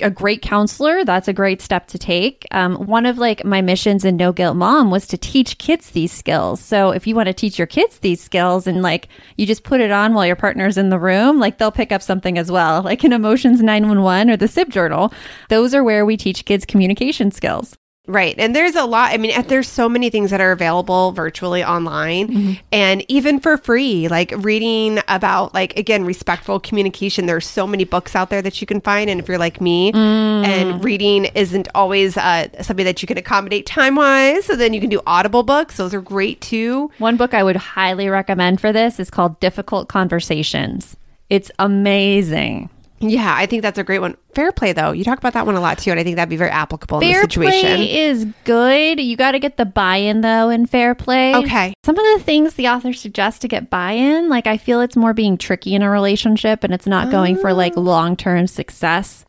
a 0.00 0.10
great 0.10 0.42
counselor, 0.42 1.04
that's 1.04 1.28
a 1.28 1.32
great 1.32 1.60
step 1.60 1.88
to 1.88 1.98
take. 1.98 2.46
Um, 2.50 2.76
one 2.86 3.06
of 3.06 3.18
like 3.18 3.44
my 3.44 3.60
missions 3.60 4.04
in 4.04 4.16
No 4.16 4.32
Guilt 4.32 4.56
Mom 4.56 4.90
was 4.90 5.06
to 5.08 5.18
teach 5.18 5.58
kids 5.58 5.90
these 5.90 6.12
skills. 6.12 6.60
So 6.60 6.90
if 6.90 7.06
you 7.06 7.14
want 7.14 7.26
to 7.26 7.34
teach 7.34 7.58
your 7.58 7.66
kids 7.66 7.98
these 7.98 8.22
skills 8.22 8.66
and 8.66 8.82
like 8.82 9.08
you 9.36 9.46
just 9.46 9.64
put 9.64 9.80
it 9.80 9.90
on 9.90 10.14
while 10.14 10.26
your 10.26 10.36
partner's 10.36 10.78
in 10.78 10.88
the 10.88 10.98
room, 10.98 11.38
like 11.40 11.58
they'll 11.58 11.72
pick 11.72 11.92
up 11.92 12.02
something 12.02 12.38
as 12.38 12.50
well. 12.50 12.82
Like 12.82 13.04
in 13.04 13.12
Emotions 13.12 13.60
911 13.60 14.30
or 14.30 14.36
the 14.36 14.48
SIB 14.48 14.70
Journal, 14.70 15.12
those 15.48 15.74
are 15.74 15.84
where 15.84 16.06
we 16.06 16.16
teach 16.16 16.44
kids 16.44 16.64
communication 16.64 17.30
skills. 17.30 17.76
Right. 18.10 18.34
And 18.38 18.56
there's 18.56 18.74
a 18.74 18.84
lot. 18.86 19.12
I 19.12 19.18
mean, 19.18 19.38
there's 19.48 19.68
so 19.68 19.86
many 19.86 20.08
things 20.08 20.30
that 20.30 20.40
are 20.40 20.50
available 20.52 21.12
virtually 21.12 21.62
online 21.62 22.28
Mm-hmm. 22.28 22.52
and 22.72 23.04
even 23.08 23.38
for 23.38 23.58
free, 23.58 24.08
like 24.08 24.32
reading 24.38 25.00
about, 25.08 25.52
like, 25.52 25.76
again, 25.78 26.06
respectful 26.06 26.58
communication. 26.58 27.26
There's 27.26 27.46
so 27.46 27.66
many 27.66 27.84
books 27.84 28.16
out 28.16 28.30
there 28.30 28.40
that 28.40 28.62
you 28.62 28.66
can 28.66 28.80
find. 28.80 29.10
And 29.10 29.20
if 29.20 29.28
you're 29.28 29.36
like 29.36 29.60
me 29.60 29.92
Mm. 29.92 30.46
and 30.46 30.82
reading 30.84 31.26
isn't 31.34 31.68
always 31.74 32.16
uh, 32.16 32.48
something 32.62 32.86
that 32.86 33.02
you 33.02 33.06
can 33.06 33.18
accommodate 33.18 33.66
time 33.66 33.94
wise, 33.94 34.46
so 34.46 34.56
then 34.56 34.72
you 34.72 34.80
can 34.80 34.88
do 34.88 35.02
audible 35.06 35.42
books. 35.42 35.76
Those 35.76 35.92
are 35.92 36.00
great 36.00 36.40
too. 36.40 36.90
One 36.96 37.18
book 37.18 37.34
I 37.34 37.42
would 37.42 37.56
highly 37.56 38.08
recommend 38.08 38.58
for 38.58 38.72
this 38.72 38.98
is 38.98 39.10
called 39.10 39.38
Difficult 39.38 39.88
Conversations. 39.88 40.96
It's 41.28 41.50
amazing. 41.58 42.70
Yeah, 43.00 43.32
I 43.36 43.46
think 43.46 43.62
that's 43.62 43.78
a 43.78 43.84
great 43.84 44.00
one. 44.00 44.16
Fair 44.34 44.50
play, 44.52 44.72
though. 44.72 44.90
You 44.92 45.04
talk 45.04 45.18
about 45.18 45.32
that 45.34 45.46
one 45.46 45.54
a 45.54 45.60
lot 45.60 45.78
too. 45.78 45.90
And 45.92 46.00
I 46.00 46.04
think 46.04 46.16
that'd 46.16 46.28
be 46.28 46.36
very 46.36 46.50
applicable 46.50 46.98
in 47.00 47.02
Fair 47.12 47.22
this 47.22 47.34
situation. 47.34 47.60
play 47.76 48.00
is 48.06 48.26
good. 48.44 49.00
You 49.00 49.16
got 49.16 49.32
to 49.32 49.38
get 49.38 49.56
the 49.56 49.64
buy-in 49.66 50.20
though 50.20 50.48
in 50.50 50.66
fair 50.66 50.94
play. 50.94 51.34
Okay. 51.34 51.74
Some 51.84 51.98
of 51.98 52.18
the 52.18 52.24
things 52.24 52.54
the 52.54 52.68
author 52.68 52.92
suggests 52.92 53.38
to 53.40 53.48
get 53.48 53.70
buy-in, 53.70 54.28
like 54.28 54.46
I 54.46 54.56
feel 54.56 54.80
it's 54.80 54.96
more 54.96 55.14
being 55.14 55.38
tricky 55.38 55.74
in 55.74 55.82
a 55.82 55.90
relationship 55.90 56.64
and 56.64 56.74
it's 56.74 56.86
not 56.86 57.10
going 57.10 57.36
for 57.36 57.52
like 57.52 57.74
Oh. 57.76 57.80
long-term 57.80 58.46
success. 58.46 59.24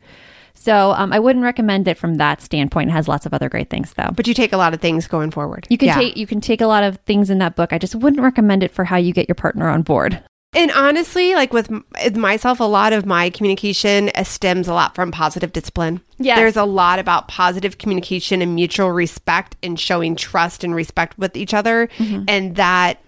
So 0.54 0.90
um, 0.92 1.10
I 1.12 1.18
wouldn't 1.18 1.42
recommend 1.42 1.88
it 1.88 1.96
from 1.96 2.16
that 2.16 2.42
standpoint. 2.42 2.90
It 2.90 2.92
has 2.92 3.08
lots 3.08 3.24
of 3.24 3.32
other 3.32 3.48
great 3.48 3.70
things 3.70 3.94
though. 3.94 4.10
but 4.14 4.26
you 4.26 4.34
take 4.34 4.52
a 4.52 4.58
lot 4.58 4.74
of 4.74 4.80
things 4.80 5.06
going 5.06 5.30
forward. 5.30 5.66
You 5.70 5.78
can 5.78 5.86
Yeah. 5.88 5.94
take 5.94 6.16
you 6.16 6.26
can 6.26 6.40
take 6.40 6.60
a 6.60 6.66
lot 6.66 6.84
of 6.84 6.96
things 7.06 7.30
in 7.30 7.38
that 7.38 7.56
book. 7.56 7.72
I 7.72 7.78
just 7.78 7.94
wouldn't 7.94 8.20
recommend 8.22 8.62
it 8.62 8.70
for 8.72 8.84
how 8.84 8.96
you 8.96 9.12
get 9.12 9.26
your 9.28 9.36
partner 9.36 9.68
on 9.70 9.82
board. 9.82 10.22
And 10.52 10.72
honestly, 10.72 11.34
like 11.34 11.52
with 11.52 11.70
myself, 12.16 12.58
a 12.58 12.64
lot 12.64 12.92
of 12.92 13.06
my 13.06 13.30
communication 13.30 14.10
stems 14.24 14.66
a 14.66 14.74
lot 14.74 14.96
from 14.96 15.12
positive 15.12 15.52
discipline. 15.52 16.00
Yeah, 16.18 16.36
There's 16.36 16.56
a 16.56 16.64
lot 16.64 16.98
about 16.98 17.28
positive 17.28 17.78
communication 17.78 18.42
and 18.42 18.54
mutual 18.54 18.90
respect 18.90 19.56
and 19.62 19.78
showing 19.78 20.16
trust 20.16 20.64
and 20.64 20.74
respect 20.74 21.16
with 21.18 21.36
each 21.36 21.54
other. 21.54 21.88
Mm-hmm. 21.98 22.24
And 22.26 22.56
that 22.56 23.00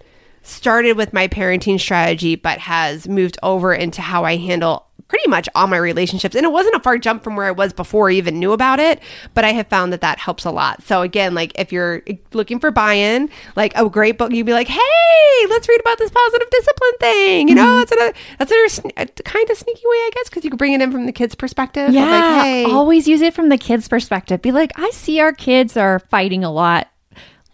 started 0.43 0.97
with 0.97 1.13
my 1.13 1.27
parenting 1.27 1.79
strategy, 1.79 2.35
but 2.35 2.59
has 2.59 3.07
moved 3.07 3.37
over 3.41 3.73
into 3.73 4.01
how 4.01 4.23
I 4.25 4.35
handle 4.35 4.85
pretty 5.13 5.29
much 5.29 5.47
all 5.53 5.67
my 5.67 5.77
relationships. 5.77 6.35
And 6.35 6.43
it 6.43 6.51
wasn't 6.51 6.75
a 6.75 6.79
far 6.79 6.97
jump 6.97 7.23
from 7.23 7.35
where 7.35 7.45
I 7.45 7.51
was 7.51 7.71
before 7.71 8.09
I 8.09 8.13
even 8.13 8.39
knew 8.39 8.51
about 8.51 8.79
it, 8.79 8.99
but 9.35 9.45
I 9.45 9.51
have 9.51 9.67
found 9.67 9.93
that 9.93 10.01
that 10.01 10.17
helps 10.17 10.43
a 10.43 10.49
lot. 10.49 10.81
So 10.83 11.03
again, 11.03 11.35
like 11.35 11.51
if 11.55 11.71
you're 11.71 12.01
looking 12.33 12.59
for 12.59 12.71
buy-in, 12.71 13.29
like 13.55 13.73
a 13.75 13.87
great 13.89 14.17
book, 14.17 14.31
you'd 14.31 14.45
be 14.45 14.53
like, 14.53 14.67
"Hey, 14.67 15.45
let's 15.49 15.69
read 15.69 15.79
about 15.81 15.99
this 15.99 16.09
positive 16.09 16.49
discipline 16.49 16.91
thing." 16.99 17.47
You 17.47 17.55
know, 17.55 17.63
mm-hmm. 17.63 17.79
that's 17.79 17.91
a 17.91 18.13
that's 18.39 18.51
a, 18.51 18.81
sn- 18.81 18.91
a 18.97 19.05
kind 19.05 19.49
of 19.51 19.57
sneaky 19.57 19.83
way, 19.85 19.97
I 19.97 20.09
guess, 20.15 20.29
because 20.29 20.43
you 20.43 20.49
can 20.49 20.57
bring 20.57 20.73
it 20.73 20.81
in 20.81 20.91
from 20.91 21.05
the 21.05 21.11
kids' 21.11 21.35
perspective. 21.35 21.91
of 22.05 22.09
like, 22.09 22.43
hey, 22.43 22.63
always 22.65 23.07
use 23.07 23.21
it 23.21 23.35
from 23.35 23.49
the 23.49 23.57
kids' 23.57 23.87
perspective. 23.87 24.41
Be 24.41 24.51
like, 24.51 24.71
I 24.77 24.89
see 24.91 25.19
our 25.19 25.33
kids 25.33 25.77
are 25.77 25.99
fighting 25.99 26.43
a 26.43 26.51
lot. 26.51 26.87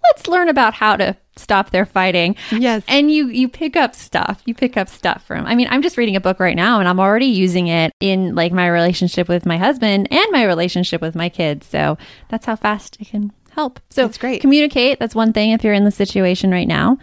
Let's 0.04 0.28
learn 0.28 0.50
about 0.50 0.74
how 0.74 0.96
to 0.96 1.16
stop 1.36 1.70
their 1.72 1.86
fighting. 1.86 2.36
Yes. 2.52 2.84
And 2.88 3.12
you 3.12 3.28
you 3.28 3.48
pick 3.48 3.76
up 3.76 3.96
stuff. 3.96 4.42
You 4.46 4.54
pick 4.54 4.78
up 4.78 4.90
stuff 4.90 5.26
from. 5.26 5.46
I 5.46 5.56
mean, 5.56 5.68
I'm 5.70 5.82
just 5.82 5.98
reading 5.98 6.16
a 6.16 6.22
book 6.22 6.40
right 6.40 6.56
now 6.56 6.80
and 6.80 6.88
I'm 6.88 7.00
already 7.00 7.28
using 7.28 7.68
it 7.68 7.94
in 8.00 8.36
like 8.36 8.52
my 8.52 8.68
relationship 8.68 9.28
with 9.28 9.46
my 9.46 9.58
husband 9.58 10.08
and 10.12 10.26
my 10.32 10.44
relationship 10.44 11.02
with 11.02 11.16
my 11.16 11.30
kids. 11.30 11.68
So 11.68 11.98
that's 12.30 12.46
how 12.46 12.56
fast 12.56 12.98
it 13.00 13.08
can 13.08 13.32
help. 13.52 13.80
So 13.90 14.06
it's 14.06 14.18
great. 14.18 14.42
Communicate. 14.42 15.00
That's 15.00 15.16
one 15.16 15.34
thing 15.34 15.52
if 15.52 15.64
you're 15.64 15.74
in 15.74 15.86
the 15.86 15.92
situation 15.92 16.52
right 16.52 16.68
now. 16.68 16.98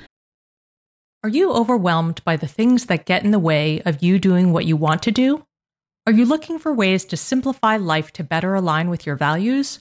Are 1.25 1.31
you 1.31 1.53
overwhelmed 1.53 2.23
by 2.25 2.37
the 2.37 2.47
things 2.47 2.87
that 2.87 3.05
get 3.07 3.25
in 3.25 3.33
the 3.33 3.39
way 3.39 3.83
of 3.85 4.03
you 4.03 4.19
doing 4.19 4.53
what 4.53 4.65
you 4.65 4.77
want 4.77 5.03
to 5.05 5.11
do? 5.11 5.45
Are 6.07 6.13
you 6.13 6.25
looking 6.25 6.61
for 6.61 6.73
ways 6.73 7.05
to 7.07 7.17
simplify 7.17 7.77
life 7.79 8.13
to 8.13 8.23
better 8.23 8.55
align 8.55 8.91
with 8.91 9.07
your 9.07 9.17
values? 9.17 9.81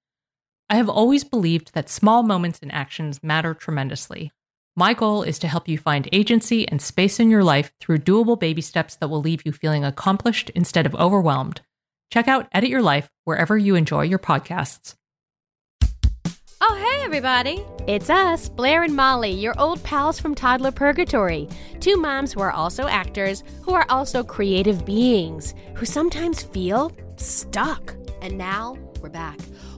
I 0.71 0.75
have 0.75 0.87
always 0.87 1.25
believed 1.25 1.73
that 1.73 1.89
small 1.89 2.23
moments 2.23 2.59
and 2.61 2.73
actions 2.73 3.21
matter 3.21 3.53
tremendously. 3.53 4.31
My 4.73 4.93
goal 4.93 5.21
is 5.21 5.37
to 5.39 5.49
help 5.49 5.67
you 5.67 5.77
find 5.77 6.07
agency 6.13 6.65
and 6.65 6.81
space 6.81 7.19
in 7.19 7.29
your 7.29 7.43
life 7.43 7.73
through 7.81 7.97
doable 7.97 8.39
baby 8.39 8.61
steps 8.61 8.95
that 8.95 9.09
will 9.09 9.19
leave 9.19 9.45
you 9.45 9.51
feeling 9.51 9.83
accomplished 9.83 10.49
instead 10.51 10.85
of 10.85 10.95
overwhelmed. 10.95 11.59
Check 12.09 12.29
out 12.29 12.47
Edit 12.53 12.69
Your 12.69 12.81
Life 12.81 13.09
wherever 13.25 13.57
you 13.57 13.75
enjoy 13.75 14.03
your 14.03 14.17
podcasts. 14.17 14.95
Oh, 16.61 16.75
hey, 16.75 17.03
everybody. 17.03 17.65
It's 17.85 18.09
us, 18.09 18.47
Blair 18.47 18.83
and 18.83 18.95
Molly, 18.95 19.31
your 19.31 19.59
old 19.59 19.83
pals 19.83 20.21
from 20.21 20.35
Toddler 20.35 20.71
Purgatory. 20.71 21.49
Two 21.81 21.97
moms 21.97 22.31
who 22.31 22.39
are 22.39 22.51
also 22.51 22.87
actors, 22.87 23.43
who 23.63 23.73
are 23.73 23.85
also 23.89 24.23
creative 24.23 24.85
beings, 24.85 25.53
who 25.75 25.85
sometimes 25.85 26.43
feel 26.43 26.93
stuck. 27.17 27.93
And 28.21 28.37
now 28.37 28.77
we're 29.01 29.09
back 29.09 29.37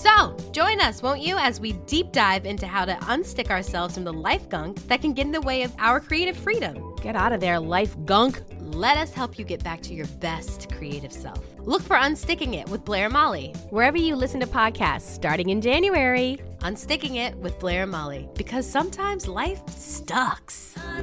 So, 0.00 0.34
join 0.50 0.80
us, 0.80 1.02
won't 1.02 1.20
you, 1.20 1.36
as 1.36 1.60
we 1.60 1.72
deep 1.84 2.10
dive 2.10 2.46
into 2.46 2.66
how 2.66 2.86
to 2.86 2.94
unstick 2.94 3.50
ourselves 3.50 3.92
from 3.92 4.04
the 4.04 4.12
life 4.14 4.48
gunk 4.48 4.78
that 4.88 5.02
can 5.02 5.12
get 5.12 5.26
in 5.26 5.32
the 5.32 5.42
way 5.42 5.62
of 5.62 5.74
our 5.78 6.00
creative 6.00 6.38
freedom. 6.38 6.96
Get 7.02 7.16
out 7.16 7.32
of 7.32 7.40
there, 7.42 7.60
life 7.60 7.94
gunk. 8.06 8.40
Let 8.60 8.96
us 8.96 9.12
help 9.12 9.38
you 9.38 9.44
get 9.44 9.62
back 9.62 9.82
to 9.82 9.92
your 9.92 10.06
best 10.18 10.72
creative 10.72 11.12
self. 11.12 11.44
Look 11.58 11.82
for 11.82 11.96
Unsticking 11.96 12.54
It 12.54 12.66
with 12.70 12.82
Blair 12.82 13.04
and 13.04 13.12
Molly, 13.12 13.52
wherever 13.68 13.98
you 13.98 14.16
listen 14.16 14.40
to 14.40 14.46
podcasts 14.46 15.02
starting 15.02 15.50
in 15.50 15.60
January. 15.60 16.38
Unsticking 16.60 17.16
It 17.16 17.36
with 17.36 17.58
Blair 17.58 17.82
and 17.82 17.92
Molly, 17.92 18.26
because 18.36 18.66
sometimes 18.66 19.28
life 19.28 19.60
sucks. 19.68 20.78
Uh, 20.78 20.94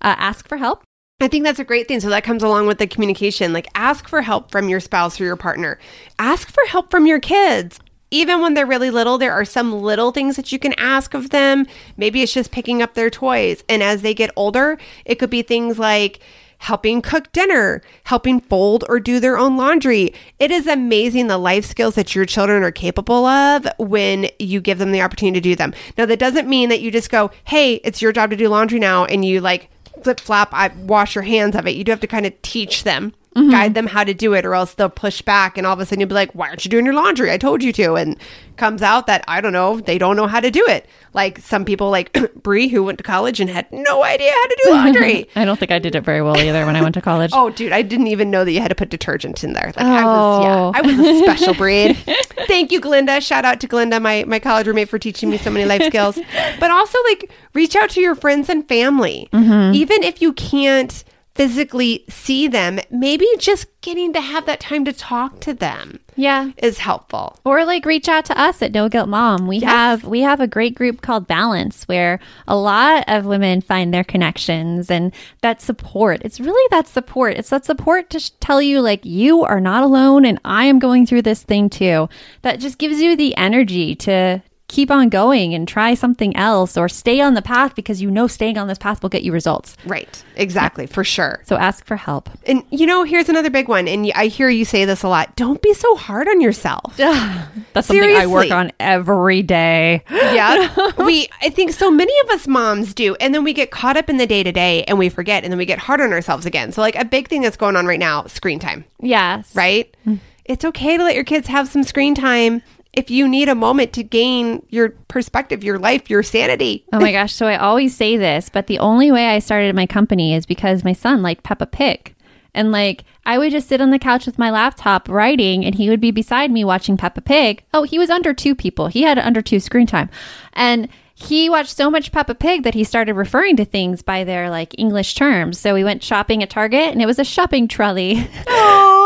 ask 0.00 0.48
for 0.48 0.56
help. 0.56 0.82
I 1.24 1.28
think 1.28 1.44
that's 1.44 1.58
a 1.58 1.64
great 1.64 1.88
thing. 1.88 2.00
So 2.00 2.10
that 2.10 2.22
comes 2.22 2.42
along 2.42 2.66
with 2.66 2.78
the 2.78 2.86
communication. 2.86 3.52
Like 3.52 3.68
ask 3.74 4.08
for 4.08 4.20
help 4.20 4.50
from 4.50 4.68
your 4.68 4.80
spouse 4.80 5.18
or 5.20 5.24
your 5.24 5.36
partner. 5.36 5.78
Ask 6.18 6.50
for 6.50 6.62
help 6.68 6.90
from 6.90 7.06
your 7.06 7.18
kids. 7.18 7.80
Even 8.10 8.42
when 8.42 8.54
they're 8.54 8.66
really 8.66 8.90
little, 8.90 9.16
there 9.16 9.32
are 9.32 9.44
some 9.44 9.72
little 9.72 10.12
things 10.12 10.36
that 10.36 10.52
you 10.52 10.58
can 10.58 10.74
ask 10.74 11.14
of 11.14 11.30
them. 11.30 11.66
Maybe 11.96 12.22
it's 12.22 12.34
just 12.34 12.52
picking 12.52 12.82
up 12.82 12.94
their 12.94 13.10
toys. 13.10 13.64
And 13.68 13.82
as 13.82 14.02
they 14.02 14.14
get 14.14 14.30
older, 14.36 14.78
it 15.04 15.16
could 15.16 15.30
be 15.30 15.42
things 15.42 15.78
like 15.78 16.20
helping 16.58 17.02
cook 17.02 17.32
dinner, 17.32 17.82
helping 18.04 18.40
fold 18.40 18.84
or 18.88 19.00
do 19.00 19.18
their 19.18 19.36
own 19.36 19.56
laundry. 19.56 20.14
It 20.38 20.50
is 20.50 20.66
amazing 20.66 21.26
the 21.26 21.38
life 21.38 21.64
skills 21.64 21.94
that 21.94 22.14
your 22.14 22.24
children 22.24 22.62
are 22.62 22.70
capable 22.70 23.26
of 23.26 23.66
when 23.78 24.28
you 24.38 24.60
give 24.60 24.78
them 24.78 24.92
the 24.92 25.02
opportunity 25.02 25.40
to 25.40 25.42
do 25.42 25.56
them. 25.56 25.74
Now, 25.98 26.06
that 26.06 26.18
doesn't 26.18 26.48
mean 26.48 26.68
that 26.68 26.80
you 26.80 26.90
just 26.90 27.10
go, 27.10 27.30
hey, 27.44 27.74
it's 27.76 28.00
your 28.00 28.12
job 28.12 28.30
to 28.30 28.36
do 28.36 28.48
laundry 28.48 28.78
now, 28.78 29.04
and 29.06 29.24
you 29.24 29.40
like 29.40 29.70
flip 30.04 30.20
flop, 30.20 30.50
I 30.52 30.68
wash 30.68 31.14
your 31.14 31.24
hands 31.24 31.56
of 31.56 31.66
it. 31.66 31.74
You 31.74 31.84
do 31.84 31.92
have 31.92 32.00
to 32.00 32.06
kind 32.06 32.26
of 32.26 32.40
teach 32.42 32.84
them, 32.84 33.14
Mm-hmm. 33.34 33.50
guide 33.50 33.74
them 33.74 33.88
how 33.88 34.04
to 34.04 34.14
do 34.14 34.32
it, 34.32 34.44
or 34.44 34.54
else 34.54 34.74
they'll 34.74 34.88
push 34.88 35.20
back. 35.20 35.58
And 35.58 35.66
all 35.66 35.72
of 35.72 35.80
a 35.80 35.86
sudden 35.86 36.00
you'll 36.00 36.08
be 36.08 36.14
like, 36.14 36.32
why 36.36 36.48
aren't 36.48 36.64
you 36.64 36.70
doing 36.70 36.84
your 36.84 36.94
laundry? 36.94 37.32
I 37.32 37.38
told 37.38 37.64
you 37.64 37.72
to. 37.72 37.94
And 37.94 38.16
comes 38.56 38.82
out 38.82 39.06
that, 39.06 39.24
I 39.26 39.40
don't 39.40 39.52
know, 39.52 39.80
they 39.80 39.98
don't 39.98 40.16
know 40.16 40.26
how 40.26 40.40
to 40.40 40.50
do 40.50 40.64
it. 40.66 40.86
Like 41.12 41.38
some 41.38 41.64
people 41.64 41.90
like 41.90 42.16
Brie, 42.42 42.68
who 42.68 42.84
went 42.84 42.98
to 42.98 43.04
college 43.04 43.40
and 43.40 43.50
had 43.50 43.70
no 43.72 44.04
idea 44.04 44.30
how 44.30 44.44
to 44.44 44.60
do 44.64 44.70
laundry. 44.70 45.28
I 45.36 45.44
don't 45.44 45.58
think 45.58 45.70
I 45.70 45.78
did 45.78 45.94
it 45.94 46.02
very 46.02 46.22
well 46.22 46.36
either 46.38 46.66
when 46.66 46.76
I 46.76 46.82
went 46.82 46.94
to 46.94 47.02
college. 47.02 47.30
Oh, 47.44 47.50
dude, 47.50 47.72
I 47.72 47.82
didn't 47.82 48.06
even 48.06 48.30
know 48.30 48.44
that 48.44 48.52
you 48.52 48.60
had 48.60 48.68
to 48.68 48.76
put 48.76 48.90
detergent 48.90 49.42
in 49.42 49.54
there. 49.54 49.72
Like 49.76 49.80
I 49.80 50.04
was, 50.04 50.44
yeah, 50.44 50.56
oh. 50.56 50.72
I 50.72 50.80
was 50.82 50.98
a 50.98 51.18
special 51.18 51.52
breed. 51.52 51.96
Thank 52.46 52.70
you, 52.70 52.80
Glinda. 52.80 53.20
Shout 53.20 53.44
out 53.44 53.60
to 53.60 53.66
Glinda, 53.66 53.98
my 53.98 54.24
my 54.24 54.38
college 54.38 54.66
roommate, 54.66 54.88
for 54.88 54.98
teaching 54.98 55.30
me 55.30 55.36
so 55.36 55.50
many 55.50 55.64
life 55.64 55.82
skills. 55.82 56.18
But 56.60 56.70
also, 56.70 56.96
like, 57.08 57.30
reach 57.54 57.74
out 57.74 57.90
to 57.90 58.00
your 58.00 58.14
friends 58.14 58.48
and 58.48 58.66
family, 58.68 59.28
mm-hmm. 59.32 59.74
even 59.74 60.04
if 60.04 60.22
you 60.22 60.32
can't 60.32 61.04
physically 61.34 62.04
see 62.08 62.48
them. 62.48 62.78
Maybe 62.90 63.26
just 63.38 63.66
getting 63.80 64.12
to 64.12 64.20
have 64.20 64.46
that 64.46 64.60
time 64.60 64.84
to 64.84 64.92
talk 64.92 65.40
to 65.40 65.52
them 65.52 66.00
yeah. 66.16 66.52
is 66.58 66.78
helpful. 66.78 67.38
Or 67.44 67.64
like 67.64 67.84
reach 67.84 68.08
out 68.08 68.24
to 68.26 68.40
us 68.40 68.62
at 68.62 68.72
No 68.72 68.88
Guilt 68.88 69.08
Mom. 69.08 69.46
We 69.46 69.58
Yes. 69.58 69.70
have 69.70 70.04
we 70.04 70.20
have 70.20 70.40
a 70.40 70.46
great 70.46 70.74
group 70.74 71.02
called 71.02 71.26
Balance 71.26 71.84
where 71.84 72.20
a 72.46 72.56
lot 72.56 73.04
of 73.08 73.26
women 73.26 73.60
find 73.60 73.92
their 73.92 74.04
connections 74.04 74.90
and 74.90 75.12
that 75.42 75.60
support. 75.60 76.20
It's 76.24 76.40
really 76.40 76.66
that 76.70 76.86
support. 76.86 77.36
It's 77.36 77.50
that 77.50 77.64
support 77.64 78.10
to 78.10 78.20
sh- 78.20 78.30
tell 78.40 78.62
you 78.62 78.80
like 78.80 79.04
you 79.04 79.42
are 79.42 79.60
not 79.60 79.82
alone 79.82 80.24
and 80.24 80.40
I 80.44 80.64
am 80.66 80.78
going 80.78 81.06
through 81.06 81.22
this 81.22 81.42
thing 81.42 81.68
too. 81.68 82.08
That 82.42 82.60
just 82.60 82.78
gives 82.78 83.00
you 83.00 83.16
the 83.16 83.36
energy 83.36 83.94
to 83.96 84.42
keep 84.68 84.90
on 84.90 85.08
going 85.08 85.54
and 85.54 85.68
try 85.68 85.94
something 85.94 86.34
else 86.36 86.76
or 86.76 86.88
stay 86.88 87.20
on 87.20 87.34
the 87.34 87.42
path 87.42 87.74
because 87.74 88.00
you 88.00 88.10
know 88.10 88.26
staying 88.26 88.56
on 88.58 88.66
this 88.66 88.78
path 88.78 89.02
will 89.02 89.10
get 89.10 89.22
you 89.22 89.30
results. 89.32 89.76
Right. 89.84 90.22
Exactly. 90.36 90.86
For 90.86 91.04
sure. 91.04 91.42
So 91.44 91.56
ask 91.56 91.84
for 91.84 91.96
help. 91.96 92.30
And 92.46 92.64
you 92.70 92.86
know, 92.86 93.02
here's 93.04 93.28
another 93.28 93.50
big 93.50 93.68
one. 93.68 93.86
And 93.86 94.10
I 94.14 94.26
hear 94.26 94.48
you 94.48 94.64
say 94.64 94.84
this 94.84 95.02
a 95.02 95.08
lot. 95.08 95.36
Don't 95.36 95.60
be 95.60 95.74
so 95.74 95.94
hard 95.96 96.28
on 96.28 96.40
yourself. 96.40 96.96
That's 96.96 97.86
something 97.86 98.16
I 98.16 98.26
work 98.26 98.50
on 98.50 98.72
every 98.80 99.42
day. 99.42 100.02
yeah. 100.10 100.74
We 101.04 101.28
I 101.42 101.50
think 101.50 101.72
so 101.72 101.90
many 101.90 102.12
of 102.24 102.30
us 102.30 102.46
moms 102.46 102.94
do. 102.94 103.14
And 103.16 103.34
then 103.34 103.44
we 103.44 103.52
get 103.52 103.70
caught 103.70 103.96
up 103.96 104.08
in 104.08 104.16
the 104.16 104.26
day 104.26 104.42
to 104.42 104.52
day 104.52 104.84
and 104.84 104.98
we 104.98 105.08
forget 105.08 105.44
and 105.44 105.52
then 105.52 105.58
we 105.58 105.66
get 105.66 105.78
hard 105.78 106.00
on 106.00 106.12
ourselves 106.12 106.46
again. 106.46 106.72
So 106.72 106.80
like 106.80 106.96
a 106.96 107.04
big 107.04 107.28
thing 107.28 107.42
that's 107.42 107.56
going 107.56 107.76
on 107.76 107.86
right 107.86 107.98
now, 108.00 108.24
screen 108.26 108.58
time, 108.58 108.84
Yes. 109.00 109.54
right? 109.54 109.94
Mm. 110.06 110.20
It's 110.46 110.64
okay 110.64 110.96
to 110.96 111.02
let 111.04 111.14
your 111.14 111.24
kids 111.24 111.48
have 111.48 111.68
some 111.68 111.82
screen 111.84 112.14
time 112.14 112.62
if 112.96 113.10
you 113.10 113.28
need 113.28 113.48
a 113.48 113.54
moment 113.54 113.92
to 113.94 114.02
gain 114.02 114.64
your 114.70 114.90
perspective, 115.08 115.62
your 115.62 115.78
life, 115.78 116.08
your 116.08 116.22
sanity. 116.22 116.84
Oh 116.92 117.00
my 117.00 117.12
gosh. 117.12 117.32
So 117.32 117.46
I 117.46 117.56
always 117.56 117.96
say 117.96 118.16
this, 118.16 118.48
but 118.48 118.66
the 118.66 118.78
only 118.78 119.10
way 119.10 119.28
I 119.28 119.38
started 119.38 119.74
my 119.74 119.86
company 119.86 120.34
is 120.34 120.46
because 120.46 120.84
my 120.84 120.92
son 120.92 121.22
liked 121.22 121.44
Peppa 121.44 121.66
Pig. 121.66 122.14
And 122.54 122.70
like, 122.70 123.04
I 123.26 123.38
would 123.38 123.50
just 123.50 123.68
sit 123.68 123.80
on 123.80 123.90
the 123.90 123.98
couch 123.98 124.26
with 124.26 124.38
my 124.38 124.50
laptop 124.50 125.08
writing, 125.08 125.64
and 125.64 125.74
he 125.74 125.88
would 125.88 126.00
be 126.00 126.12
beside 126.12 126.50
me 126.50 126.64
watching 126.64 126.96
Peppa 126.96 127.20
Pig. 127.20 127.64
Oh, 127.74 127.82
he 127.82 127.98
was 127.98 128.10
under 128.10 128.32
two 128.32 128.54
people. 128.54 128.86
He 128.86 129.02
had 129.02 129.18
under 129.18 129.42
two 129.42 129.58
screen 129.58 129.86
time. 129.86 130.08
And 130.52 130.88
he 131.14 131.48
watched 131.48 131.76
so 131.76 131.90
much 131.90 132.12
Peppa 132.12 132.34
Pig 132.34 132.62
that 132.64 132.74
he 132.74 132.84
started 132.84 133.14
referring 133.14 133.56
to 133.56 133.64
things 133.64 134.02
by 134.02 134.24
their 134.24 134.50
like 134.50 134.74
English 134.78 135.14
terms. 135.14 135.58
So 135.58 135.74
we 135.74 135.84
went 135.84 136.02
shopping 136.02 136.42
at 136.42 136.50
Target, 136.50 136.92
and 136.92 137.02
it 137.02 137.06
was 137.06 137.18
a 137.18 137.24
shopping 137.24 137.66
trolley. 137.66 138.28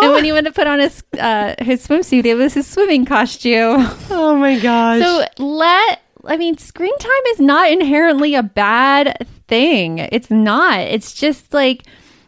and 0.02 0.12
when 0.12 0.24
he 0.24 0.32
went 0.32 0.46
to 0.46 0.52
put 0.52 0.66
on 0.66 0.78
his 0.78 1.02
uh, 1.18 1.54
his 1.58 1.86
swimsuit, 1.86 2.24
it 2.24 2.34
was 2.34 2.54
his 2.54 2.66
swimming 2.66 3.04
costume. 3.04 3.88
Oh 4.10 4.36
my 4.36 4.58
gosh. 4.58 5.02
So 5.02 5.24
let 5.38 6.00
I 6.26 6.36
mean, 6.36 6.58
screen 6.58 6.96
time 6.98 7.22
is 7.32 7.40
not 7.40 7.70
inherently 7.70 8.34
a 8.34 8.42
bad 8.42 9.26
thing. 9.48 9.98
It's 9.98 10.30
not. 10.30 10.80
It's 10.80 11.14
just 11.14 11.54
like, 11.54 11.84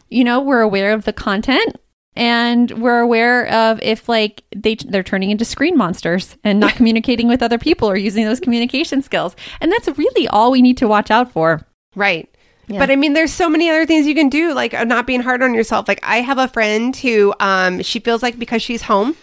you 0.09 0.23
know, 0.23 0.41
we're 0.41 0.61
aware 0.61 0.93
of 0.93 1.05
the 1.05 1.13
content 1.13 1.75
and 2.15 2.71
we're 2.81 2.99
aware 2.99 3.47
of 3.47 3.79
if 3.81 4.09
like 4.09 4.43
they 4.55 4.75
they're 4.75 5.03
turning 5.03 5.31
into 5.31 5.45
screen 5.45 5.77
monsters 5.77 6.37
and 6.43 6.59
not 6.59 6.75
communicating 6.75 7.27
with 7.27 7.41
other 7.41 7.57
people 7.57 7.89
or 7.89 7.97
using 7.97 8.25
those 8.25 8.39
communication 8.39 9.01
skills. 9.01 9.35
And 9.61 9.71
that's 9.71 9.87
really 9.97 10.27
all 10.27 10.51
we 10.51 10.61
need 10.61 10.77
to 10.77 10.87
watch 10.87 11.11
out 11.11 11.31
for. 11.31 11.65
right. 11.95 12.27
But 12.79 12.91
I 12.91 12.95
mean, 12.95 13.13
there's 13.13 13.33
so 13.33 13.49
many 13.49 13.69
other 13.69 13.85
things 13.85 14.07
you 14.07 14.15
can 14.15 14.29
do, 14.29 14.53
like 14.53 14.73
uh, 14.73 14.83
not 14.83 15.07
being 15.07 15.21
hard 15.21 15.41
on 15.43 15.53
yourself. 15.53 15.87
Like 15.87 15.99
I 16.03 16.21
have 16.21 16.37
a 16.37 16.47
friend 16.47 16.95
who, 16.95 17.33
um, 17.39 17.81
she 17.81 17.99
feels 17.99 18.21
like 18.23 18.37
because 18.39 18.61
she's 18.61 18.83
home, 18.83 19.15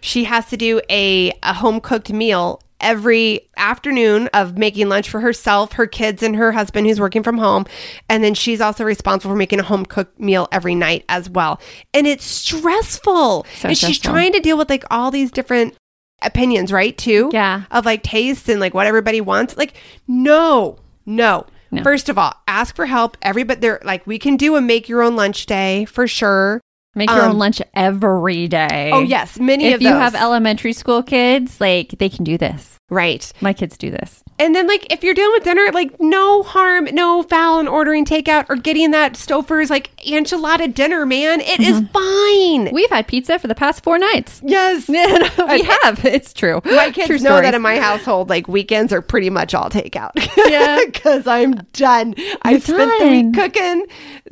she 0.00 0.24
has 0.24 0.46
to 0.46 0.56
do 0.56 0.80
a, 0.90 1.32
a 1.42 1.54
home 1.54 1.80
cooked 1.80 2.12
meal 2.12 2.60
every 2.82 3.48
afternoon 3.56 4.28
of 4.34 4.58
making 4.58 4.88
lunch 4.88 5.08
for 5.08 5.20
herself, 5.20 5.74
her 5.74 5.86
kids, 5.86 6.22
and 6.22 6.36
her 6.36 6.52
husband 6.52 6.86
who's 6.86 7.00
working 7.00 7.22
from 7.22 7.38
home. 7.38 7.64
And 8.08 8.22
then 8.22 8.34
she's 8.34 8.60
also 8.60 8.84
responsible 8.84 9.32
for 9.32 9.36
making 9.36 9.60
a 9.60 9.62
home 9.62 9.86
cooked 9.86 10.18
meal 10.18 10.48
every 10.52 10.74
night 10.74 11.04
as 11.08 11.30
well. 11.30 11.60
And 11.94 12.06
it's 12.06 12.24
stressful. 12.24 13.46
So 13.54 13.68
and 13.68 13.78
she's 13.78 13.98
trying 13.98 14.32
to 14.32 14.40
deal 14.40 14.58
with 14.58 14.68
like 14.68 14.84
all 14.90 15.10
these 15.10 15.30
different 15.30 15.76
opinions, 16.20 16.72
right? 16.72 16.96
Too. 16.98 17.30
Yeah. 17.32 17.62
Of 17.70 17.86
like 17.86 18.02
taste 18.02 18.48
and 18.48 18.60
like 18.60 18.74
what 18.74 18.86
everybody 18.86 19.20
wants. 19.20 19.56
Like, 19.56 19.74
no, 20.08 20.78
no. 21.06 21.46
No. 21.72 21.82
First 21.82 22.08
of 22.08 22.18
all, 22.18 22.34
ask 22.46 22.76
for 22.76 22.86
help. 22.86 23.16
Everybody, 23.22 23.60
they're 23.60 23.80
like, 23.82 24.06
we 24.06 24.18
can 24.18 24.36
do 24.36 24.56
a 24.56 24.60
make 24.60 24.88
your 24.88 25.02
own 25.02 25.16
lunch 25.16 25.46
day 25.46 25.86
for 25.86 26.06
sure. 26.06 26.60
Make 26.94 27.08
your 27.08 27.22
Um, 27.22 27.30
own 27.32 27.38
lunch 27.38 27.62
every 27.74 28.46
day. 28.48 28.90
Oh 28.92 29.00
yes, 29.00 29.38
many 29.40 29.64
If 29.68 29.76
of 29.76 29.82
you 29.82 29.88
have 29.88 30.14
elementary 30.14 30.74
school 30.74 31.02
kids, 31.02 31.58
like 31.60 31.94
they 31.98 32.10
can 32.10 32.22
do 32.24 32.36
this. 32.36 32.76
right. 32.90 33.32
My 33.40 33.54
kids 33.54 33.78
do 33.78 33.90
this. 33.90 34.21
And 34.38 34.54
then 34.56 34.66
like 34.66 34.92
if 34.92 35.04
you're 35.04 35.14
dealing 35.14 35.32
with 35.32 35.44
dinner, 35.44 35.70
like 35.72 36.00
no 36.00 36.42
harm, 36.42 36.88
no 36.92 37.22
foul 37.22 37.60
in 37.60 37.68
ordering 37.68 38.04
takeout 38.04 38.46
or 38.48 38.56
getting 38.56 38.90
that 38.90 39.12
Stouffer's 39.14 39.70
like 39.70 39.94
enchilada 39.98 40.72
dinner, 40.72 41.06
man. 41.06 41.40
It 41.40 41.60
is 41.60 41.80
Mm-hmm. 41.80 42.64
fine. 42.66 42.74
We've 42.74 42.90
had 42.90 43.06
pizza 43.06 43.38
for 43.38 43.46
the 43.46 43.54
past 43.54 43.82
four 43.84 43.98
nights. 43.98 44.40
yes. 44.44 44.88
we 44.88 45.62
have. 45.62 46.04
It's 46.12 46.32
true. 46.32 46.60
My 46.64 46.90
kids 46.90 47.06
True 47.06 47.16
know 47.18 47.22
stories. 47.30 47.42
that 47.44 47.54
in 47.54 47.62
my 47.62 47.78
household, 47.78 48.28
like 48.28 48.48
weekends 48.48 48.92
are 48.92 49.00
pretty 49.02 49.30
much 49.30 49.54
all 49.54 49.70
takeout. 49.70 50.10
Yeah. 50.50 50.80
because 50.86 51.26
I'm 51.26 51.54
done. 51.72 52.14
I 52.42 52.58
spent 52.58 52.90
the 53.00 53.08
week 53.08 53.34
cooking, 53.34 53.86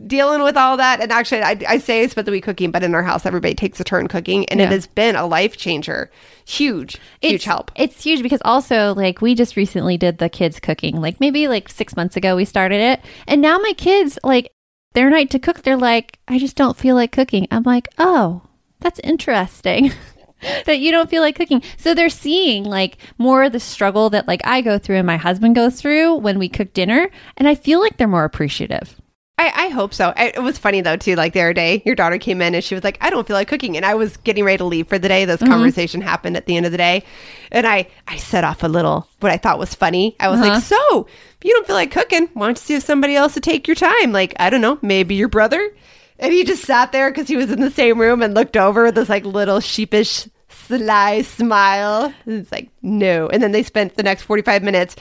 dealing 0.07 0.43
with 0.43 0.57
all 0.57 0.77
that, 0.77 1.01
and 1.01 1.11
actually, 1.13 1.43
I, 1.43 1.59
I 1.69 1.79
say 1.79 2.03
I 2.03 2.07
spent 2.09 2.25
the 2.27 2.33
week 2.33 2.45
cooking, 2.45 2.71
but 2.71 2.83
in 2.83 2.95
our 2.95 3.03
house, 3.03 3.25
everybody 3.27 3.55
takes 3.55 3.79
a 3.81 3.85
turn 3.85 4.09
cooking, 4.09 4.45
and 4.47 4.61
it 4.61 4.69
has 4.71 4.87
been 4.87 5.17
a 5.17 5.27
life 5.27 5.57
changer. 5.57 6.11
Huge, 6.47 6.99
huge 7.21 7.35
it's, 7.35 7.45
help. 7.45 7.71
It's 7.77 8.03
huge 8.03 8.23
because 8.23 8.41
also 8.45 8.93
like 8.95 9.21
we 9.21 9.35
just 9.37 9.55
recently 9.57 9.89
did 9.96 10.18
the 10.18 10.29
kids 10.29 10.61
cooking. 10.61 11.00
Like 11.00 11.20
maybe 11.20 11.48
like 11.48 11.68
six 11.68 11.96
months 11.96 12.16
ago 12.16 12.37
we 12.37 12.44
started 12.44 12.81
it. 12.81 13.00
And 13.26 13.40
now 13.40 13.59
my 13.59 13.72
kids 13.72 14.18
like 14.22 14.53
their 14.92 15.11
night 15.11 15.31
to 15.31 15.38
cook, 15.38 15.62
they're 15.62 15.76
like, 15.76 16.18
I 16.26 16.38
just 16.38 16.57
don't 16.57 16.76
feel 16.76 16.94
like 16.94 17.12
cooking. 17.12 17.46
I'm 17.50 17.62
like, 17.62 17.88
oh, 17.98 18.42
that's 18.81 19.00
interesting. 19.00 19.92
that 20.66 20.81
you 20.81 20.90
don't 20.90 21.11
feel 21.11 21.22
like 21.22 21.37
cooking. 21.37 21.62
So 21.76 21.94
they're 21.94 22.09
seeing 22.09 22.64
like 22.64 22.98
more 23.18 23.44
of 23.44 23.53
the 23.53 23.61
struggle 23.61 24.11
that 24.11 24.26
like 24.26 24.40
I 24.44 24.61
go 24.61 24.79
through 24.79 24.96
and 24.96 25.07
my 25.07 25.16
husband 25.16 25.55
goes 25.55 25.81
through 25.81 26.16
when 26.16 26.38
we 26.38 26.48
cook 26.48 26.72
dinner. 26.72 27.11
And 27.37 27.46
I 27.46 27.55
feel 27.55 27.81
like 27.81 27.96
they're 27.96 28.09
more 28.09 28.24
appreciative. 28.24 29.00
I, 29.40 29.66
I 29.66 29.68
hope 29.70 29.94
so. 29.94 30.12
I, 30.16 30.26
it 30.35 30.42
was 30.42 30.59
funny 30.59 30.81
though 30.83 30.96
too. 30.96 31.14
Like 31.16 31.33
the 31.33 31.40
other 31.40 31.53
day, 31.55 31.83
your 31.87 31.94
daughter 31.94 32.18
came 32.18 32.42
in 32.42 32.55
and 32.55 32.62
she 32.62 32.74
was 32.74 32.85
like, 32.85 32.98
"I 33.00 33.11
don't 33.11 33.26
feel 33.26 33.35
like 33.37 33.48
cooking," 33.48 33.76
and 33.76 33.87
I 33.87 33.94
was 33.94 34.16
getting 34.18 34.44
ready 34.44 34.59
to 34.59 34.64
leave 34.64 34.88
for 34.88 34.98
the 34.98 35.09
day. 35.09 35.24
This 35.24 35.40
Mm-hmm. 35.40 35.50
conversation 35.53 36.00
happened 36.00 36.37
at 36.37 36.46
the 36.46 36.57
end 36.57 36.66
of 36.66 36.72
the 36.72 36.79
day, 36.79 37.05
and 37.50 37.66
I 37.66 37.88
I 38.07 38.16
set 38.16 38.44
off 38.44 38.62
a 38.62 38.68
little 38.68 39.09
what 39.20 39.33
I 39.33 39.37
thought 39.38 39.59
was 39.59 39.74
funny. 39.74 40.16
I 40.20 40.29
was 40.29 40.40
Uh-huh. 40.40 40.50
like, 40.50 40.62
"So 40.62 41.07
if 41.07 41.44
you 41.44 41.53
don't 41.55 41.66
feel 41.66 41.76
like 41.76 41.90
cooking, 41.90 42.29
why 42.35 42.46
don't 42.46 42.59
you 42.59 42.62
see 42.62 42.74
if 42.74 42.83
somebody 42.83 43.16
else 43.16 43.35
to 43.35 43.40
take 43.40 43.66
your 43.66 43.74
time? 43.76 44.12
Like 44.12 44.35
I 44.38 44.50
don't 44.50 44.61
know, 44.61 44.79
maybe 44.83 45.14
your 45.14 45.29
brother." 45.29 45.70
And 46.18 46.33
he 46.35 46.44
just 46.44 46.64
sat 46.64 46.92
there 46.92 47.11
because 47.11 47.29
he 47.29 47.37
was 47.38 47.50
in 47.50 47.61
the 47.62 47.70
same 47.70 47.98
room 47.98 48.20
and 48.22 48.35
looked 48.35 48.57
over 48.57 48.85
with 48.85 48.94
this 48.94 49.09
like 49.09 49.24
little 49.24 49.61
sheepish 49.61 50.29
sly 50.50 51.22
smile. 51.22 52.12
And 52.26 52.40
it's 52.40 52.53
like 52.53 52.68
no. 52.83 53.29
And 53.29 53.42
then 53.42 53.53
they 53.53 53.62
spent 53.62 53.96
the 53.96 54.03
next 54.03 54.22
forty 54.22 54.42
five 54.42 54.62
minutes 54.62 54.96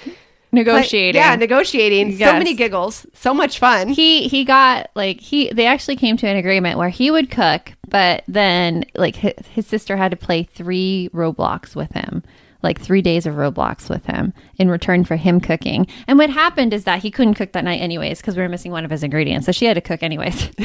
Negotiating. 0.51 1.19
yeah, 1.21 1.35
negotiating. 1.35 2.17
So 2.17 2.33
many 2.33 2.53
giggles, 2.55 3.05
so 3.13 3.33
much 3.33 3.59
fun. 3.59 3.89
he 3.89 4.27
he 4.27 4.43
got 4.43 4.89
like 4.95 5.19
he 5.21 5.51
they 5.53 5.65
actually 5.65 5.95
came 5.95 6.17
to 6.17 6.27
an 6.27 6.37
agreement 6.37 6.77
where 6.77 6.89
he 6.89 7.11
would 7.11 7.29
cook 7.29 7.73
but 7.87 8.23
then 8.27 8.85
like 8.95 9.15
his, 9.15 9.33
his 9.51 9.67
sister 9.67 9.97
had 9.97 10.11
to 10.11 10.17
play 10.17 10.43
three 10.43 11.09
roblox 11.13 11.75
with 11.75 11.91
him 11.91 12.23
like 12.61 12.79
three 12.79 13.01
days 13.01 13.25
of 13.25 13.35
roblox 13.35 13.89
with 13.89 14.05
him 14.05 14.33
in 14.57 14.69
return 14.69 15.05
for 15.05 15.15
him 15.15 15.39
cooking. 15.39 15.87
And 16.07 16.17
what 16.17 16.29
happened 16.29 16.73
is 16.73 16.83
that 16.83 17.01
he 17.01 17.09
couldn't 17.09 17.35
cook 17.35 17.53
that 17.53 17.63
night 17.63 17.79
anyways 17.79 18.19
because 18.19 18.35
we 18.35 18.41
were 18.41 18.49
missing 18.49 18.73
one 18.73 18.83
of 18.83 18.91
his 18.91 19.01
ingredients 19.01 19.45
so 19.45 19.53
she 19.53 19.63
had 19.65 19.75
to 19.75 19.81
cook 19.81 20.03
anyways. 20.03 20.49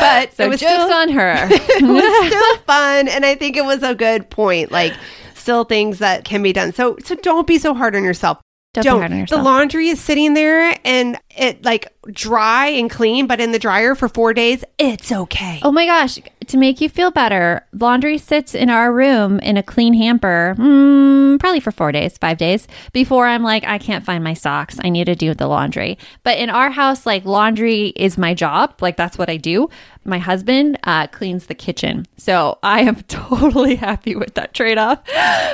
But 0.00 0.34
so 0.34 0.44
it 0.44 0.48
was 0.48 0.60
jokes 0.60 0.72
still 0.72 0.92
on 0.92 1.08
her. 1.10 1.48
It 1.50 1.82
was 1.82 2.26
still 2.32 2.56
fun 2.64 3.08
and 3.08 3.24
i 3.24 3.34
think 3.34 3.56
it 3.56 3.64
was 3.64 3.82
a 3.82 3.94
good 3.94 4.28
point 4.30 4.72
like 4.72 4.94
still 5.34 5.64
things 5.64 6.00
that 6.00 6.24
can 6.24 6.42
be 6.42 6.52
done. 6.52 6.72
So 6.72 6.96
so 7.04 7.14
don't 7.14 7.46
be 7.46 7.58
so 7.58 7.74
hard 7.74 7.94
on 7.94 8.02
yourself 8.02 8.40
Don't 8.84 9.02
on 9.02 9.26
the 9.26 9.42
laundry 9.42 9.88
is 9.88 10.00
sitting 10.00 10.34
there 10.34 10.76
and 10.84 11.18
it 11.36 11.64
like 11.64 11.92
dry 12.12 12.66
and 12.68 12.90
clean 12.90 13.26
but 13.26 13.40
in 13.40 13.52
the 13.52 13.58
dryer 13.58 13.94
for 13.94 14.08
four 14.08 14.32
days 14.32 14.64
it's 14.78 15.10
okay 15.10 15.60
Oh 15.62 15.72
my 15.72 15.86
gosh, 15.86 16.18
to 16.46 16.56
make 16.56 16.80
you 16.80 16.88
feel 16.88 17.10
better, 17.10 17.66
laundry 17.72 18.18
sits 18.18 18.54
in 18.54 18.70
our 18.70 18.92
room 18.92 19.38
in 19.40 19.56
a 19.56 19.62
clean 19.62 19.94
hamper, 19.94 20.54
mm, 20.56 21.40
probably 21.40 21.60
for 21.60 21.72
four 21.72 21.90
days, 21.92 22.16
five 22.18 22.38
days, 22.38 22.68
before 22.92 23.26
I'm 23.26 23.42
like, 23.42 23.64
I 23.64 23.78
can't 23.78 24.04
find 24.04 24.22
my 24.22 24.34
socks. 24.34 24.78
I 24.82 24.88
need 24.88 25.06
to 25.06 25.14
do 25.16 25.34
the 25.34 25.48
laundry. 25.48 25.98
But 26.22 26.38
in 26.38 26.50
our 26.50 26.70
house, 26.70 27.04
like 27.04 27.24
laundry 27.24 27.88
is 27.96 28.16
my 28.16 28.32
job. 28.34 28.74
Like 28.80 28.96
that's 28.96 29.18
what 29.18 29.28
I 29.28 29.36
do. 29.36 29.68
My 30.06 30.18
husband 30.18 30.78
uh, 30.84 31.06
cleans 31.08 31.46
the 31.46 31.54
kitchen. 31.54 32.06
So 32.16 32.58
I 32.62 32.80
am 32.82 32.96
totally 33.08 33.74
happy 33.76 34.14
with 34.16 34.34
that 34.34 34.54
trade 34.54 34.78
off. 34.78 35.00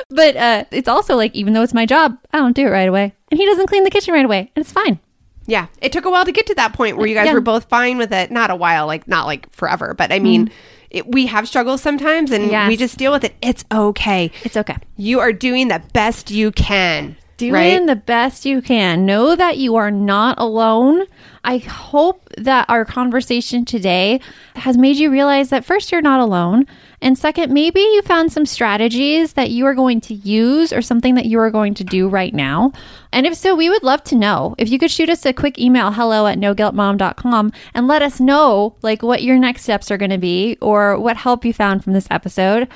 But 0.09 0.35
uh, 0.35 0.65
it's 0.71 0.87
also 0.87 1.15
like, 1.15 1.33
even 1.35 1.53
though 1.53 1.63
it's 1.63 1.73
my 1.73 1.85
job, 1.85 2.17
I 2.31 2.37
don't 2.39 2.55
do 2.55 2.67
it 2.67 2.69
right 2.69 2.87
away. 2.87 3.13
And 3.31 3.39
he 3.39 3.45
doesn't 3.45 3.67
clean 3.67 3.83
the 3.83 3.89
kitchen 3.89 4.13
right 4.13 4.25
away. 4.25 4.51
And 4.55 4.63
it's 4.63 4.71
fine. 4.71 4.99
yeah 5.47 5.67
it 5.81 5.91
took 5.91 6.05
a 6.05 6.09
while 6.09 6.23
to 6.23 6.31
get 6.31 6.45
to 6.47 6.55
that 6.55 6.71
point 6.73 6.95
where 6.97 7.05
you 7.07 7.15
guys 7.15 7.25
Yeah. 7.25 7.33
were 7.33 7.41
both 7.41 7.65
fine 7.67 7.97
with 7.97 8.13
it 8.13 8.31
not 8.31 8.49
a 8.49 8.55
while 8.55 8.85
like 8.87 9.09
not 9.09 9.25
like 9.25 9.49
forever 9.51 9.93
but 9.93 10.09
i 10.13 10.17
mean 10.19 10.49
it, 10.89 11.05
we 11.11 11.25
have 11.25 11.49
struggles 11.49 11.81
sometimes 11.81 12.31
and 12.31 12.49
Yes. 12.49 12.69
we 12.69 12.77
just 12.77 12.97
deal 12.97 13.11
with 13.11 13.25
it 13.25 13.35
it's 13.41 13.65
okay 13.69 14.31
It's 14.45 14.55
okay. 14.55 14.77
you 14.95 15.19
are 15.19 15.33
doing 15.33 15.67
the 15.67 15.81
best 15.91 16.31
you 16.31 16.51
can 16.53 17.17
doing 17.37 17.53
right? 17.53 17.85
the 17.85 17.95
best 17.95 18.45
you 18.45 18.61
can. 18.61 19.05
Know 19.05 19.35
that 19.35 19.57
you 19.57 19.75
are 19.75 19.91
not 19.91 20.39
alone. 20.39 21.03
I 21.43 21.57
hope 21.57 22.29
that 22.37 22.69
our 22.69 22.85
conversation 22.85 23.65
today 23.65 24.21
has 24.55 24.77
made 24.77 24.95
you 24.95 25.11
realize 25.11 25.49
that 25.49 25.65
first, 25.65 25.91
you're 25.91 26.01
not 26.01 26.19
alone. 26.19 26.65
And 27.01 27.17
second, 27.17 27.51
maybe 27.51 27.81
you 27.81 28.01
found 28.03 28.31
some 28.31 28.45
strategies 28.45 29.33
that 29.33 29.51
you 29.51 29.65
are 29.65 29.73
going 29.73 29.99
to 30.01 30.13
use 30.13 30.71
or 30.71 30.81
something 30.81 31.15
that 31.15 31.25
you 31.25 31.37
are 31.39 31.51
going 31.51 31.73
to 31.73 31.83
do 31.83 32.07
right 32.07 32.33
now. 32.33 32.71
And 33.11 33.25
if 33.25 33.35
so, 33.35 33.55
we 33.55 33.69
would 33.69 33.83
love 33.83 34.05
to 34.05 34.15
know. 34.15 34.55
If 34.57 34.69
you 34.69 34.79
could 34.79 34.91
shoot 34.91 35.09
us 35.09 35.25
a 35.25 35.33
quick 35.33 35.59
email, 35.59 35.91
hello 35.91 36.27
at 36.27 36.37
noguiltmom.com, 36.37 37.51
and 37.73 37.87
let 37.87 38.01
us 38.01 38.21
know 38.21 38.77
like 38.81 39.03
what 39.03 39.21
your 39.21 39.37
next 39.37 39.63
steps 39.63 39.91
are 39.91 39.97
going 39.97 40.11
to 40.11 40.17
be 40.17 40.57
or 40.61 40.97
what 40.97 41.17
help 41.17 41.43
you 41.43 41.51
found 41.51 41.83
from 41.83 41.91
this 41.91 42.07
episode. 42.09 42.69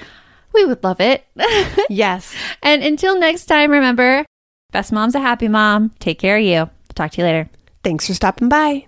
We 0.54 0.65
would 0.65 0.84
love 0.84 1.00
it. 1.00 1.26
yes 1.89 2.36
And 2.63 2.84
until 2.84 3.17
next 3.17 3.46
time, 3.46 3.72
remember, 3.72 4.26
best 4.71 4.91
mom's 4.91 5.15
a 5.15 5.19
happy 5.19 5.47
mom. 5.47 5.91
Take 5.99 6.19
care 6.19 6.38
of 6.38 6.43
you. 6.43 6.69
Talk 6.95 7.12
to 7.12 7.21
you 7.21 7.25
later. 7.25 7.49
thanks 7.84 8.08
for 8.08 8.13
stopping 8.13 8.49
by 8.49 8.88